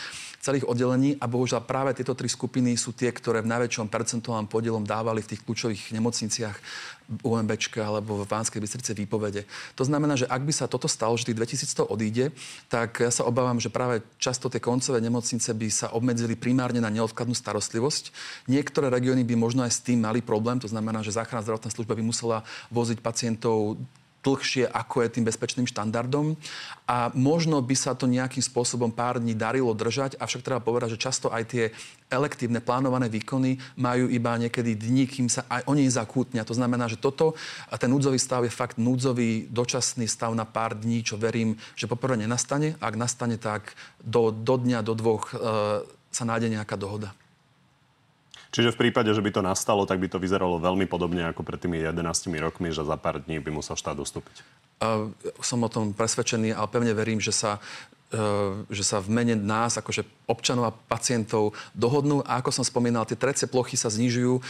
celých 0.44 0.68
oddelení 0.68 1.16
a 1.16 1.24
bohužiaľ 1.24 1.64
práve 1.64 1.96
tieto 1.96 2.12
tri 2.12 2.28
skupiny 2.28 2.76
sú 2.76 2.92
tie, 2.92 3.08
ktoré 3.08 3.40
v 3.40 3.48
najväčšom 3.48 3.88
percentuálnom 3.88 4.44
podielom 4.44 4.84
dávali 4.84 5.24
v 5.24 5.32
tých 5.32 5.40
kľúčových 5.40 5.96
nemocniciach 5.96 6.56
UMBčke 7.24 7.80
alebo 7.80 8.24
v 8.24 8.28
Vánskej 8.28 8.60
Bystrice 8.60 8.92
výpovede. 8.92 9.48
To 9.76 9.88
znamená, 9.88 10.20
že 10.20 10.28
ak 10.28 10.44
by 10.44 10.52
sa 10.52 10.68
toto 10.68 10.84
stalo, 10.84 11.16
že 11.16 11.32
tých 11.32 11.40
2100 11.40 11.88
odíde, 11.88 12.24
tak 12.68 13.00
ja 13.00 13.08
sa 13.08 13.24
obávam, 13.24 13.56
že 13.56 13.72
práve 13.72 14.04
často 14.20 14.52
tie 14.52 14.60
koncové 14.60 15.00
nemocnice 15.00 15.52
by 15.56 15.68
sa 15.72 15.86
obmedzili 15.96 16.36
primárne 16.36 16.80
na 16.80 16.92
neodkladnú 16.92 17.32
starostlivosť. 17.32 18.12
Niektoré 18.48 18.92
regióny 18.92 19.24
by 19.24 19.36
možno 19.36 19.64
aj 19.64 19.72
s 19.72 19.84
tým 19.84 20.04
mali 20.04 20.20
problém, 20.20 20.60
to 20.60 20.68
znamená, 20.68 21.00
že 21.00 21.16
záchranná 21.16 21.44
zdravotná 21.44 21.72
služba 21.72 21.96
by 21.96 22.04
musela 22.04 22.44
voziť 22.68 23.00
pacientov 23.00 23.80
dlhšie, 24.24 24.64
ako 24.66 25.04
je 25.04 25.12
tým 25.12 25.28
bezpečným 25.28 25.68
štandardom. 25.68 26.34
A 26.88 27.12
možno 27.12 27.60
by 27.60 27.76
sa 27.76 27.92
to 27.92 28.08
nejakým 28.08 28.40
spôsobom 28.40 28.88
pár 28.88 29.20
dní 29.20 29.36
darilo 29.36 29.76
držať, 29.76 30.16
avšak 30.16 30.40
treba 30.40 30.64
povedať, 30.64 30.96
že 30.96 31.04
často 31.04 31.28
aj 31.28 31.42
tie 31.52 31.64
elektívne 32.08 32.64
plánované 32.64 33.12
výkony 33.12 33.60
majú 33.76 34.08
iba 34.08 34.36
niekedy 34.36 34.76
dní, 34.76 35.04
kým 35.04 35.28
sa 35.28 35.44
aj 35.48 35.68
oni 35.68 35.88
zakútnia. 35.88 36.44
To 36.48 36.56
znamená, 36.56 36.88
že 36.88 37.00
toto, 37.00 37.36
ten 37.76 37.92
núdzový 37.92 38.16
stav 38.16 38.44
je 38.44 38.52
fakt 38.52 38.80
núdzový, 38.80 39.48
dočasný 39.52 40.08
stav 40.08 40.32
na 40.32 40.48
pár 40.48 40.76
dní, 40.76 41.04
čo 41.04 41.20
verím, 41.20 41.56
že 41.76 41.90
poprvé 41.90 42.20
nenastane. 42.20 42.76
Ak 42.80 42.96
nastane, 42.96 43.36
tak 43.36 43.76
do, 44.00 44.32
do 44.32 44.56
dňa, 44.60 44.80
do 44.84 44.94
dvoch 44.96 45.32
e, 45.32 45.36
sa 46.12 46.24
nájde 46.24 46.54
nejaká 46.54 46.78
dohoda. 46.78 47.12
Čiže 48.54 48.70
v 48.70 48.86
prípade, 48.86 49.10
že 49.10 49.18
by 49.18 49.34
to 49.34 49.42
nastalo, 49.42 49.82
tak 49.82 49.98
by 49.98 50.06
to 50.06 50.22
vyzeralo 50.22 50.62
veľmi 50.62 50.86
podobne 50.86 51.26
ako 51.26 51.42
pred 51.42 51.58
tými 51.58 51.82
11 51.82 51.98
rokmi, 52.38 52.70
že 52.70 52.86
za 52.86 52.94
pár 52.94 53.18
dní 53.18 53.42
by 53.42 53.50
musel 53.50 53.74
štát 53.74 53.98
ustúpiť. 53.98 54.46
Uh, 54.78 55.10
som 55.42 55.58
o 55.58 55.66
tom 55.66 55.90
presvedčený 55.90 56.54
a 56.54 56.62
pevne 56.70 56.94
verím, 56.94 57.18
že 57.18 57.34
sa 57.34 57.58
že 58.70 58.84
sa 58.86 59.02
v 59.02 59.08
mene 59.10 59.34
nás, 59.34 59.74
akože 59.76 60.06
občanov 60.24 60.64
a 60.70 60.72
pacientov 60.72 61.52
dohodnú. 61.76 62.24
A 62.24 62.40
ako 62.40 62.50
som 62.54 62.64
spomínal, 62.64 63.04
tie 63.04 63.18
trece 63.18 63.44
plochy 63.44 63.76
sa 63.76 63.92
znižujú. 63.92 64.40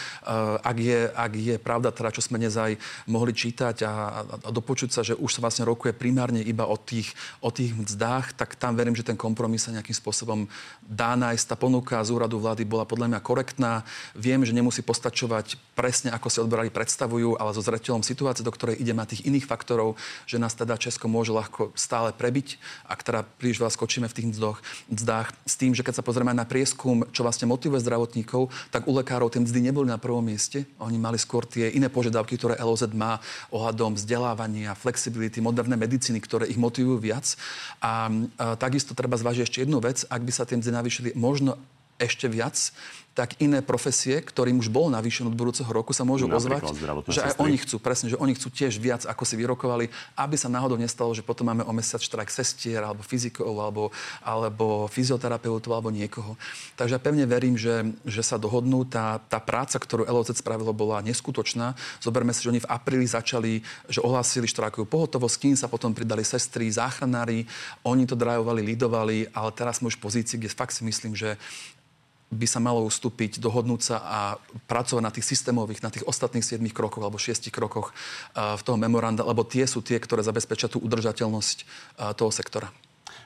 Ak 0.62 0.76
je, 0.78 1.10
ak 1.10 1.32
je 1.34 1.56
pravda, 1.58 1.90
teda, 1.90 2.14
čo 2.14 2.22
sme 2.22 2.38
dnes 2.38 2.54
aj 2.54 2.78
mohli 3.10 3.34
čítať 3.34 3.82
a, 3.82 4.22
a 4.22 4.48
dopočuť 4.54 4.90
sa, 4.94 5.02
že 5.02 5.18
už 5.18 5.30
sa 5.34 5.42
vlastne 5.42 5.66
rokuje 5.66 5.90
primárne 5.96 6.44
iba 6.44 6.68
o 6.68 6.78
tých, 6.78 7.10
o 7.42 7.50
tých 7.50 7.74
mzdách, 7.74 8.38
tak 8.38 8.54
tam 8.54 8.78
verím, 8.78 8.94
že 8.94 9.02
ten 9.02 9.18
kompromis 9.18 9.66
sa 9.66 9.74
nejakým 9.74 9.96
spôsobom 9.96 10.46
dá 10.86 11.18
nájsť. 11.18 11.44
Tá 11.50 11.56
ponuka 11.58 11.98
z 12.06 12.14
úradu 12.14 12.38
vlády 12.38 12.62
bola 12.62 12.86
podľa 12.86 13.10
mňa 13.10 13.20
korektná. 13.24 13.82
Viem, 14.14 14.46
že 14.46 14.54
nemusí 14.54 14.84
postačovať 14.84 15.58
presne, 15.74 16.14
ako 16.14 16.28
si 16.30 16.38
odberali 16.38 16.70
predstavujú, 16.70 17.34
ale 17.34 17.50
so 17.50 17.64
zreteľom 17.64 18.06
situácie, 18.06 18.46
do 18.46 18.54
ktorej 18.54 18.78
ideme 18.78 19.02
a 19.02 19.10
tých 19.10 19.26
iných 19.26 19.48
faktorov, 19.50 19.98
že 20.28 20.38
nás 20.38 20.54
teda 20.54 20.78
Česko 20.78 21.10
môže 21.10 21.34
ľahko 21.34 21.74
stále 21.74 22.14
prebiť, 22.14 22.62
ak 22.86 23.00
teda 23.02 23.20
veľa 23.60 23.72
skočíme 23.72 24.06
v 24.08 24.16
tých 24.16 24.28
mzdoch, 24.34 24.58
mzdách. 24.90 25.28
S 25.44 25.54
tým, 25.58 25.72
že 25.74 25.84
keď 25.84 26.00
sa 26.00 26.06
pozrieme 26.06 26.32
na 26.32 26.46
prieskum, 26.48 27.04
čo 27.10 27.26
vlastne 27.26 27.50
motivuje 27.50 27.82
zdravotníkov, 27.82 28.50
tak 28.70 28.86
u 28.88 28.92
lekárov 28.94 29.30
tie 29.30 29.42
mzdy 29.42 29.70
neboli 29.70 29.88
na 29.90 30.00
prvom 30.00 30.24
mieste. 30.24 30.64
Oni 30.80 30.96
mali 30.96 31.20
skôr 31.20 31.44
tie 31.44 31.70
iné 31.74 31.92
požiadavky, 31.92 32.38
ktoré 32.38 32.58
LOZ 32.58 32.90
má 32.94 33.20
ohľadom 33.52 33.98
vzdelávania, 33.98 34.78
flexibility, 34.78 35.38
moderné 35.44 35.74
medicíny, 35.78 36.18
ktoré 36.22 36.48
ich 36.50 36.58
motivujú 36.60 36.98
viac. 36.98 37.36
A, 37.84 38.10
a 38.40 38.56
takisto 38.56 38.96
treba 38.96 39.18
zvážiť 39.18 39.42
ešte 39.44 39.62
jednu 39.62 39.78
vec, 39.78 40.06
ak 40.06 40.22
by 40.22 40.32
sa 40.32 40.48
tie 40.48 40.58
mzdy 40.58 40.70
navýšili 40.72 41.10
možno 41.14 41.58
ešte 41.98 42.26
viac, 42.26 42.74
tak 43.14 43.38
iné 43.38 43.62
profesie, 43.62 44.18
ktorým 44.18 44.58
už 44.58 44.66
bol 44.74 44.90
navýšený 44.90 45.30
od 45.30 45.38
budúceho 45.38 45.70
roku, 45.70 45.94
sa 45.94 46.02
môžu 46.02 46.26
Napríklad 46.26 46.74
ozvať, 46.74 47.14
že 47.14 47.22
aj 47.22 47.38
oni 47.38 47.56
chcú, 47.62 47.78
presne, 47.78 48.10
že 48.10 48.18
oni 48.18 48.34
chcú 48.34 48.50
tiež 48.50 48.82
viac, 48.82 49.06
ako 49.06 49.22
si 49.22 49.38
vyrokovali, 49.38 49.86
aby 50.18 50.34
sa 50.34 50.50
náhodou 50.50 50.74
nestalo, 50.74 51.14
že 51.14 51.22
potom 51.22 51.46
máme 51.46 51.62
o 51.62 51.70
mesiac 51.70 52.02
štrajk 52.02 52.26
sestier, 52.26 52.82
alebo 52.82 53.06
fyzikov, 53.06 53.54
alebo, 53.54 53.94
alebo 54.18 54.90
fyzioterapeutov, 54.90 55.70
alebo 55.70 55.94
niekoho. 55.94 56.34
Takže 56.74 56.98
ja 56.98 57.00
pevne 57.00 57.22
verím, 57.30 57.54
že, 57.54 57.94
že 58.02 58.26
sa 58.26 58.34
dohodnú. 58.34 58.82
Tá, 58.82 59.22
tá 59.30 59.38
práca, 59.38 59.78
ktorú 59.78 60.10
LOZ 60.10 60.34
spravilo, 60.34 60.74
bola 60.74 60.98
neskutočná. 61.06 61.78
Zoberme 62.02 62.34
si, 62.34 62.42
že 62.42 62.50
oni 62.50 62.66
v 62.66 62.70
apríli 62.70 63.06
začali, 63.06 63.62
že 63.86 64.02
ohlásili 64.02 64.50
štrajkovú 64.50 64.90
pohotovosť, 64.90 65.36
kým 65.38 65.54
sa 65.54 65.70
potom 65.70 65.94
pridali 65.94 66.26
sestry, 66.26 66.66
záchranári, 66.66 67.46
oni 67.86 68.10
to 68.10 68.18
drajovali, 68.18 68.74
lidovali, 68.74 69.30
ale 69.30 69.50
teraz 69.54 69.78
sme 69.78 69.94
už 69.94 70.02
v 70.02 70.04
pozícii, 70.10 70.36
kde 70.42 70.50
fakt 70.50 70.74
si 70.74 70.82
myslím, 70.82 71.14
že 71.14 71.38
by 72.34 72.46
sa 72.50 72.58
malo 72.58 72.82
ustúpiť, 72.82 73.38
dohodnúť 73.38 73.80
sa 73.80 73.96
a 74.02 74.18
pracovať 74.66 75.02
na 75.02 75.14
tých 75.14 75.30
systémových, 75.30 75.80
na 75.80 75.94
tých 75.94 76.02
ostatných 76.04 76.42
7 76.42 76.58
krokoch 76.74 77.00
alebo 77.00 77.16
6 77.16 77.48
krokoch 77.54 77.94
v 78.34 78.62
toho 78.66 78.76
memoranda, 78.76 79.22
lebo 79.22 79.46
tie 79.46 79.64
sú 79.70 79.80
tie, 79.80 80.02
ktoré 80.02 80.26
zabezpečia 80.26 80.66
tú 80.66 80.82
udržateľnosť 80.82 81.56
toho 82.18 82.34
sektora. 82.34 82.74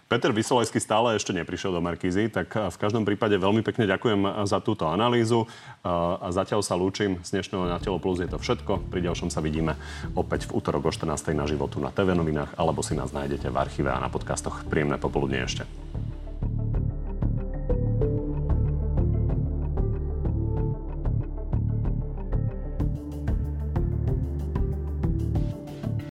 Peter 0.09 0.33
Vysolajský 0.33 0.81
stále 0.81 1.21
ešte 1.21 1.37
neprišiel 1.37 1.68
do 1.68 1.85
Markízy, 1.85 2.33
tak 2.33 2.57
v 2.57 2.81
každom 2.81 3.05
prípade 3.05 3.37
veľmi 3.37 3.61
pekne 3.61 3.85
ďakujem 3.85 4.49
za 4.49 4.57
túto 4.64 4.88
analýzu 4.88 5.44
a 5.85 6.33
zatiaľ 6.33 6.64
sa 6.64 6.81
lúčim. 6.81 7.21
Z 7.21 7.37
dnešného 7.37 7.68
Na 7.68 7.77
telo 7.77 8.01
plus 8.01 8.16
je 8.16 8.25
to 8.25 8.40
všetko. 8.40 8.88
Pri 8.88 9.05
ďalšom 9.05 9.29
sa 9.29 9.44
vidíme 9.44 9.77
opäť 10.16 10.49
v 10.49 10.57
útorok 10.64 10.88
o 10.88 10.92
14. 10.97 11.12
na 11.37 11.44
životu 11.44 11.77
na 11.77 11.92
TV 11.92 12.16
novinách 12.16 12.57
alebo 12.57 12.81
si 12.81 12.97
nás 12.97 13.12
nájdete 13.12 13.53
v 13.53 13.57
archíve 13.61 13.92
a 13.92 14.01
na 14.01 14.09
podcastoch. 14.09 14.64
Príjemné 14.64 14.97
popoludne 14.97 15.44
ešte. 15.44 15.68